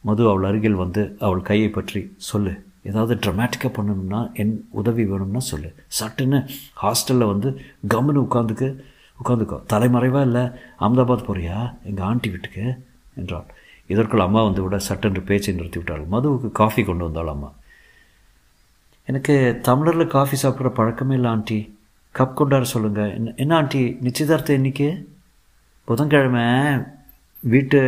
மது 0.00 0.28
அவள் 0.28 0.44
அருகில் 0.44 0.74
வந்து 0.74 1.16
அவள் 1.20 1.42
கையை 1.42 1.68
பற்றி 1.68 2.14
சொல்லு. 2.16 2.64
ஏதாவது 2.82 3.14
ட்ரமேட்டிக்காக 3.14 3.64
பண்ணணும்னா 3.64 4.32
என் 4.32 4.68
உதவி 4.70 5.04
வேணும்னா 5.04 5.38
சொல்லு. 5.38 5.74
சட்டுன்னு 6.00 6.48
ஹாஸ்டலில் 6.82 7.26
வந்து 7.26 7.60
கம்முன்னு 7.94 8.26
உட்காந்துக்கு 8.26 8.78
உட்காந்துக்கோ. 9.24 9.64
தலைமறைவாக 9.66 10.24
இல்லை? 10.24 10.42
அகமதாபாத் 10.80 11.26
போறியா? 11.28 11.82
எங்கள் 11.82 12.04
ஆண்டி 12.04 12.30
வீட்டுக்கு? 12.30 12.86
என்றாள். 13.14 13.44
இதற்குள் 13.86 14.20
அம்மா 14.20 14.42
வந்து 14.42 14.62
விட 14.62 14.78
சட்டென்று 14.78 15.22
பேச்சை 15.22 15.54
நிறுத்தி 15.54 15.80
விட்டாள். 15.80 16.06
மதுவுக்கு 16.10 16.52
காஃபி 16.52 16.82
கொண்டு 16.82 17.04
வந்தாள் 17.04 17.26
அம்மா. 17.26 17.52
எனக்கு 19.06 19.58
தமிழரில் 19.62 20.06
காஃபி 20.06 20.36
சாப்பிட்ற 20.42 20.68
பழக்கமே 20.68 21.14
இல்லை 21.14 21.30
ஆண்டி. 21.30 21.78
கப் 22.14 22.34
கொண்டாட 22.34 22.64
சொல்லுங்கள் 22.64 23.14
என்ன 23.14 23.32
என்ன 23.36 23.56
ஆண்டி 23.56 23.96
நிச்சயதார்த்தம் 24.00 24.58
இன்னைக்கு 24.60 25.08
புதன்கிழமை 25.84 26.44
வீட்டு 27.40 27.78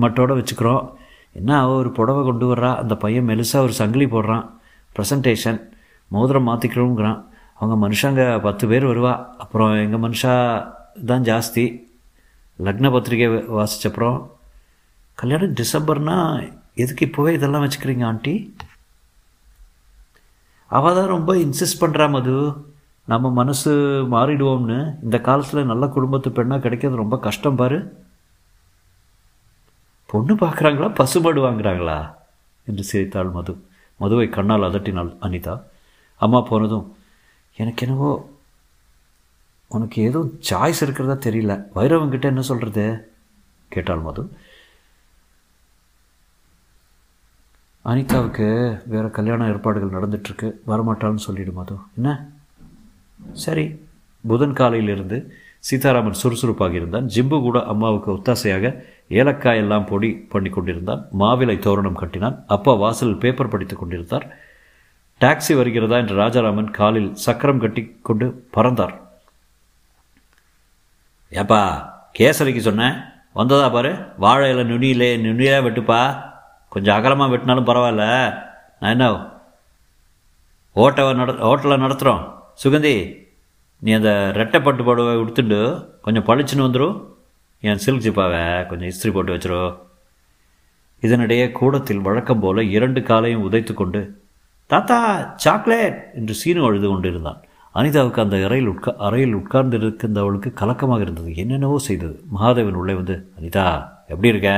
மட்டோட 0.00 0.32
வச்சுக்கிறோம். 0.40 0.92
என்ன 1.32 1.60
அவள் 1.60 1.76
ஒரு 1.76 1.90
புடவை 1.90 2.24
கொண்டு 2.24 2.54
வர்றா? 2.54 2.76
அந்த 2.76 2.96
பையன் 2.96 3.28
மெலுசாக 3.28 3.66
ஒரு 3.66 3.72
சங்கிலி 3.72 4.04
போடுறான். 4.04 4.50
ப்ரெசன்டேஷன் 4.96 5.60
மோதிரம் 6.08 6.48
மாற்றிக்கிறோங்கிறான் 6.48 7.24
அவங்க 7.54 7.88
மனுஷங்க 7.88 8.40
பத்து 8.42 8.68
பேர் 8.68 8.86
வருவா. 8.86 9.26
அப்புறம் 9.38 9.72
எங்கள் 9.74 10.10
மனுஷா 10.10 10.34
தான் 11.06 11.22
ஜாஸ்தி. 11.22 11.64
லக்ன 12.58 12.92
பத்திரிகை 12.92 13.28
வாசிச்சப்புறம் 13.28 14.26
கல்யாணம் 15.14 15.54
டிசம்பர்னா 15.54 16.48
எதுக்கு 16.74 17.06
இப்போவே 17.06 17.32
இதெல்லாம் 17.32 17.68
வச்சுக்கிறீங்க 17.68 18.04
ஆண்டி? 18.04 18.54
அவள் 20.66 20.94
தான் 20.94 21.14
ரொம்ப 21.16 21.34
இன்சிஸ்ட் 21.34 21.80
பண்ணுறா 21.80 22.10
மது. 22.10 22.36
நம்ம 23.04 23.30
மனசு 23.30 23.72
மாறிடுவோம்னு 24.10 24.96
இந்த 25.02 25.20
காலத்தில் 25.20 25.64
நல்ல 25.64 25.86
குடும்பத்து 25.86 26.32
பெண்ணாக 26.32 26.60
கிடைக்கிறது 26.60 26.98
ரொம்ப 26.98 27.18
கஷ்டம் 27.18 27.56
பாரு. 27.56 28.04
பொண்ணு 30.06 30.34
பார்க்குறாங்களா 30.34 30.94
பசுமாடு 30.94 31.44
வாங்குறாங்களா? 31.44 32.14
என்று 32.66 32.84
சிரித்தாள் 32.84 33.28
மது. 33.28 33.64
மதுவை 33.98 34.28
கண்ணால் 34.28 34.60
அதட்டினாள் 34.60 35.16
அனிதா. 35.20 35.62
அம்மா 36.16 36.40
போனதும் 36.40 36.96
எனக்கு 37.56 37.86
என்னவோ 37.86 38.30
உனக்கு 39.68 40.02
எதுவும் 40.02 40.40
சாய்ஸ் 40.50 40.82
இருக்கிறதா 40.82 41.30
தெரியல. 41.30 41.66
வைரவங்கிட்ட 41.74 42.22
என்ன 42.22 42.40
சொல்கிறது 42.40 43.12
கேட்டாள் 43.68 43.98
மது. 43.98 44.36
அனிதாவுக்கு 47.84 48.80
வேறு 48.88 49.10
கல்யாண 49.10 49.46
ஏற்பாடுகள் 49.46 49.90
நடந்துட்டுருக்கு 49.90 50.52
வரமாட்டாள்னு 50.66 51.14
சொல்லிடு 51.14 51.52
மது. 51.52 51.76
என்ன? 51.96 52.30
சரி. 53.32 53.88
புதன் 54.28 54.52
காலையிலிருந்து 54.52 55.34
சீதாராமன் 55.58 56.12
சுறுசுறுப்பாக 56.12 56.74
இருந்தான். 56.74 57.06
ஜிம்பு 57.06 57.40
கூட 57.40 57.62
அம்மாவுக்கு 57.62 58.12
ஒத்தாசையாக 58.12 58.84
ஏலக்காய் 59.08 59.56
எல்லாம் 59.56 59.84
பொடி 59.84 60.26
பண்ணி 60.28 60.48
கொண்டிருந்தான். 60.48 61.06
மாவிலை 61.18 61.58
தோரணம் 61.58 61.94
கட்டினான். 61.94 62.44
அப்பா 62.46 62.72
வாசலில் 62.72 63.16
பேப்பர் 63.16 63.48
படித்துக் 63.48 63.78
கொண்டிருந்தார். 63.78 64.36
டாக்ஸி 65.20 65.56
வருகிறதா 65.56 65.96
என்று 65.96 66.14
ராஜாராமன் 66.14 66.70
காலில் 66.70 67.14
சக்கரம் 67.14 67.60
கட்டி 67.60 67.98
கொண்டு 68.02 68.46
பறந்தார். 68.50 69.00
ஏப்பா 71.30 71.60
கேசரிக்கு 72.18 72.58
சொன்னேன் 72.58 72.92
வந்ததா 73.32 73.68
பாரு. 73.68 73.94
வாழை 74.16 74.50
இலை 74.50 74.64
நுனியிலே 74.64 75.16
நுனியிலே 75.16 75.60
வெட்டுப்பா. 75.60 76.32
கொஞ்சம் 76.68 76.96
அகலமாக 76.96 77.36
வெட்டினாலும் 77.36 77.66
பரவாயில்ல. 77.66 78.34
நான் 78.80 78.90
என்ன 78.90 79.12
ஓட்டவை 80.76 81.14
நட 81.14 81.32
ஹோட்டலை 81.32 81.80
நடத்துகிறோம் 81.80 82.38
சுகந்தி 82.60 82.94
நீ 83.82 83.90
அந்த 83.92 84.10
ரெட்டை 84.36 84.58
பட்டு 84.62 84.82
புடவை 84.84 85.12
உடுத்துண்டு 85.20 85.58
கொஞ்சம் 86.02 86.26
பளிச்சுன்னு 86.26 86.66
வந்துடும் 86.66 86.96
என் 87.62 87.82
சில்க் 87.84 88.04
ஜிப்பாவை 88.04 88.40
கொஞ்சம் 88.66 88.90
இஸ்திரி 88.92 89.10
போட்டு 89.12 89.34
வச்சிரு. 89.34 89.60
இதனிடையே 91.02 91.46
கூடத்தில் 91.52 92.00
வழக்கம் 92.00 92.40
போல 92.40 92.62
இரண்டு 92.76 93.00
காலையும் 93.02 93.44
உதைத்து 93.48 93.74
கொண்டு 93.74 94.00
தாத்தா 94.70 94.98
சாக்லேட்! 95.36 95.98
என்று 96.14 96.34
சீனு 96.34 96.60
அழுது 96.64 96.88
கொண்டிருந்தான். 96.88 97.40
அனிதாவுக்கு 97.74 98.20
அந்த 98.20 98.36
அறையில் 98.46 98.70
உட்கா 98.72 98.92
அறையில் 99.06 99.34
உட்கார்ந்திருக்கின்றவளுக்கு 99.34 100.50
கலக்கமாக 100.52 101.00
இருந்தது. 101.00 101.30
என்னென்னவோ 101.36 101.78
செய்தது. 101.88 102.16
மகாதேவன் 102.34 102.78
உள்ளே 102.82 102.94
வந்து 102.94 103.16
அனிதா 103.38 103.66
எப்படி 104.08 104.28
இருக்க? 104.28 104.50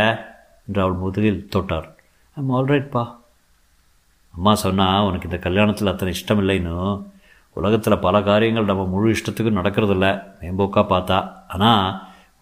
என்று 0.69 0.81
அவள் 0.85 1.01
முதுகில் 1.05 1.41
தொட்டார் 1.55 1.89
ஐம் 2.37 2.53
ஆல்ரைட்ப்பா 2.59 3.05
அம்மா 4.35 4.53
சொன்னா 4.65 4.89
உனக்கு 5.05 5.29
இந்த 5.31 5.39
கல்யாணத்தில் 5.47 5.93
அத்தனை 5.93 6.13
இஷ்டம் 6.15 6.41
இல்லைன்னு 6.43 6.77
உலகத்தில் 7.57 8.03
பல 8.05 8.17
காரியங்கள் 8.29 8.69
நம்ம 8.71 8.85
முழு 8.93 9.09
இஷ்டத்துக்கும் 9.15 9.59
நடக்கிறதில்ல. 9.61 10.07
மேம்போக்காக 10.41 10.85
பார்த்தா. 10.93 11.19
ஆனால் 11.55 11.87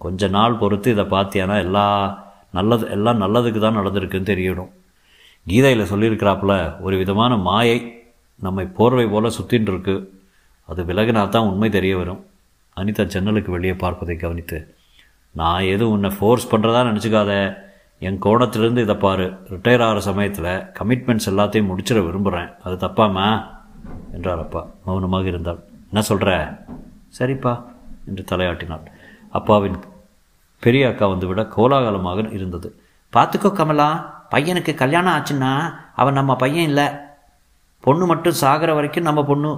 கொஞ்ச 0.05 0.29
நாள் 0.37 0.61
பொறுத்து 0.61 0.89
இதை 0.97 1.05
பார்த்தியானா 1.15 1.57
எல்லா 1.67 1.87
நல்லது 2.59 2.85
எல்லாம் 2.97 3.23
நல்லதுக்கு 3.23 3.61
தான் 3.65 3.79
நடந்திருக்குன்னு 3.81 4.31
தெரியணும். 4.33 4.71
கீதையில் 5.47 5.91
சொல்லியிருக்கிறாப்புல 5.93 6.55
ஒரு 6.87 6.95
விதமான 7.03 7.33
மாயை 7.49 7.79
நம்மை 8.41 8.65
போர்வை 8.79 9.07
போல் 9.13 9.35
சுற்றின்னு 9.37 9.73
இருக்கு 9.73 9.97
அது 10.69 10.81
விலகினா 10.91 11.23
தான் 11.29 11.49
உண்மை 11.51 11.69
தெரிய 11.79 11.95
வரும். 12.01 12.21
அனிதா 12.77 13.05
ஜன்னலுக்கு 13.15 13.51
வெளியே 13.57 13.75
பார்ப்பதை 13.85 14.17
கவனித்து 14.17 14.59
நான் 15.35 15.69
எதுவும் 15.75 15.95
உன்னை 15.97 16.11
ஃபோர்ஸ் 16.19 16.51
பண்ணுறதா 16.53 16.81
நினச்சிக்காத? 16.91 17.33
என் 18.07 18.21
கோணத்திலேருந்து 18.25 18.85
இதை 18.87 18.97
பாரு. 19.05 19.27
ரிட்டையர் 19.53 19.85
ஆகிற 19.87 20.01
சமயத்தில் 20.09 20.53
கமிட்மெண்ட்ஸ் 20.79 21.29
எல்லாத்தையும் 21.33 21.71
முடிச்சிட 21.71 21.99
விரும்புகிறேன் 22.07 22.51
அது 22.65 22.77
தப்பாமா 22.87 23.27
என்றார் 24.13 24.39
அப்பா. 24.39 24.67
மௌனமாக 24.87 25.27
இருந்தாள். 25.27 25.61
என்ன 25.89 26.03
சொல்கிற 26.03 26.31
சரிப்பா 27.19 27.53
என்று 28.09 28.25
தலையாட்டினாள். 28.31 28.85
அப்பாவின் 29.31 29.79
பெரிய 30.63 30.89
அக்கா 30.89 31.07
வந்துவிட 31.09 31.43
கோலாகலமாக 31.57 32.25
இருந்தது. 32.31 32.69
பார்த்துக்கோ 33.13 33.51
கமலா 33.53 33.89
பையனுக்கு 34.33 34.75
கல்யாணம் 34.75 35.15
ஆச்சுன்னா 35.17 35.53
அவன் 35.95 36.19
நம்ம 36.19 36.37
பையன் 36.37 36.69
இல்லை. 36.71 36.87
பொண்ணு 37.81 38.07
மட்டும் 38.07 38.41
சாகிற 38.43 38.71
வரைக்கும் 38.75 39.09
நம்ம 39.09 39.25
பொண்ணு. 39.25 39.53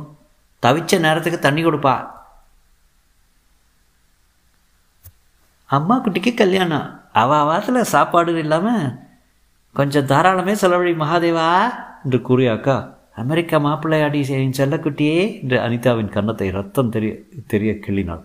தவிச்ச 0.62 0.98
நேரத்துக்கு 1.00 1.38
தண்ணி 1.38 1.62
கொடுப்பா. 1.64 1.94
அம்மா 5.66 5.94
குட்டிக்கு 6.04 6.34
கல்யாணம். 6.34 6.88
அவ 7.12 7.42
வாரத்தில் 7.44 7.90
சாப்பாடு 7.94 8.32
இல்லாமல் 8.38 8.84
கொஞ்சம் 9.72 10.06
தாராளமே 10.06 10.54
செலவழி 10.62 10.92
மகாதேவா 11.02 11.48
என்று 12.04 12.18
கூறிய 12.22 12.52
அக்கா. 12.52 12.76
அமெரிக்கா 13.16 13.56
மாப்பிள்ளையாடி 13.60 14.20
என் 14.36 14.58
செல்லக்குட்டியே 14.58 15.18
என்று 15.42 15.56
அனிதாவின் 15.58 16.14
கன்னத்தை 16.14 16.48
ரத்தம் 16.50 16.92
தெரிய 16.94 17.12
தெரிய 17.46 17.72
கிள்ளினாள். 17.84 18.22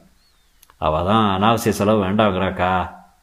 அவள் 0.81 1.07
தான் 1.09 1.25
அனாவசிய 1.35 1.71
செலவு 1.73 1.99
வேண்டாங்கிறாக்கா 2.05 2.71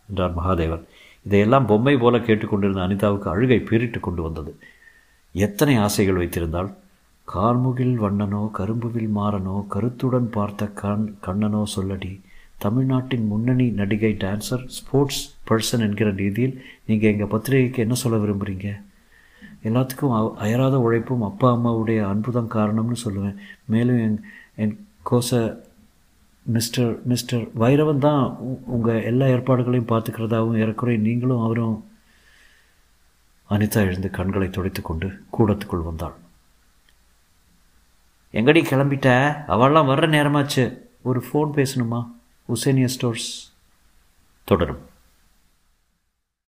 என்றார் 0.09 0.37
மகாதேவன். 0.37 0.85
இதையெல்லாம் 1.27 1.67
பொம்மை 1.67 1.95
போல 1.97 2.17
கேட்டுக்கொண்டிருந்த 2.19 2.83
அனிதாவுக்கு 2.87 3.29
அழுகை 3.31 3.59
பீரிட்டு 3.61 4.01
கொண்டு 4.01 4.23
வந்தது. 4.23 4.53
எத்தனை 5.35 5.75
ஆசைகள் 5.79 6.21
வைத்திருந்தால் 6.21 6.71
கார்முகில் 7.29 7.97
வண்ணனோ 7.97 8.43
கரும்புவில் 8.59 9.11
மாறனோ 9.17 9.57
கருத்துடன் 9.69 10.29
பார்த்த 10.31 10.67
கண் 10.81 11.07
கண்ணனோ 11.27 11.63
சொல்லடி 11.75 12.13
தமிழ்நாட்டின் 12.59 13.25
முன்னணி 13.27 13.67
நடிகை 13.73 14.11
டான்சர் 14.25 14.65
ஸ்போர்ட்ஸ் 14.69 15.23
பர்சன் 15.49 15.85
என்கிற 15.87 16.09
ரீதியில் 16.13 16.55
நீங்கள் 16.87 17.13
எங்கள் 17.13 17.33
பத்திரிகைக்கு 17.33 17.81
என்ன 17.83 17.95
சொல்ல 17.95 18.19
விரும்புகிறீங்க 18.19 18.69
எல்லாத்துக்கும் 19.65 20.35
அயராத 20.35 20.79
உழைப்பும் 20.79 21.23
அப்பா 21.23 21.55
அம்மாவுடைய 21.55 22.09
அன்பு 22.09 22.33
தான் 22.33 22.55
காரணம்னு 22.55 22.97
சொல்லுவேன். 23.05 23.37
மேலும் 23.65 23.99
என் 23.99 24.19
என் 24.57 24.87
கோச 25.11 25.31
மிஸ்டர் 26.47 27.07
மிஸ்டர் 27.07 27.45
வைரவன் 27.59 27.99
தான் 27.99 28.37
உங்கள் 28.65 29.05
எல்லா 29.05 29.27
ஏற்பாடுகளையும் 29.27 29.91
பார்த்துக்கிறதாவும் 29.93 30.59
ஏறக்குறை 30.63 30.99
நீங்களும் 30.99 31.43
அவரும் 31.43 31.85
அனிதா 33.51 33.75
எழுந்து 33.75 34.11
கண்களை 34.11 34.51
துடைத்து 34.51 34.83
கொண்டு 34.83 35.09
கூடத்துக்குள் 35.39 35.89
வந்தாள். 35.89 36.15
எங்கடி 38.33 38.61
கிளம்பிட்ட? 38.71 39.09
அவள்லாம் 39.55 39.91
வர்ற 39.91 40.07
நேரமாச்சு. 40.17 40.79
ஒரு 41.03 41.25
ஃபோன் 41.27 41.51
பேசணுமா? 41.59 42.01
உசேனியா 42.47 42.87
ஸ்டோர்ஸ். 42.87 43.29
தொடரும். 44.45 44.83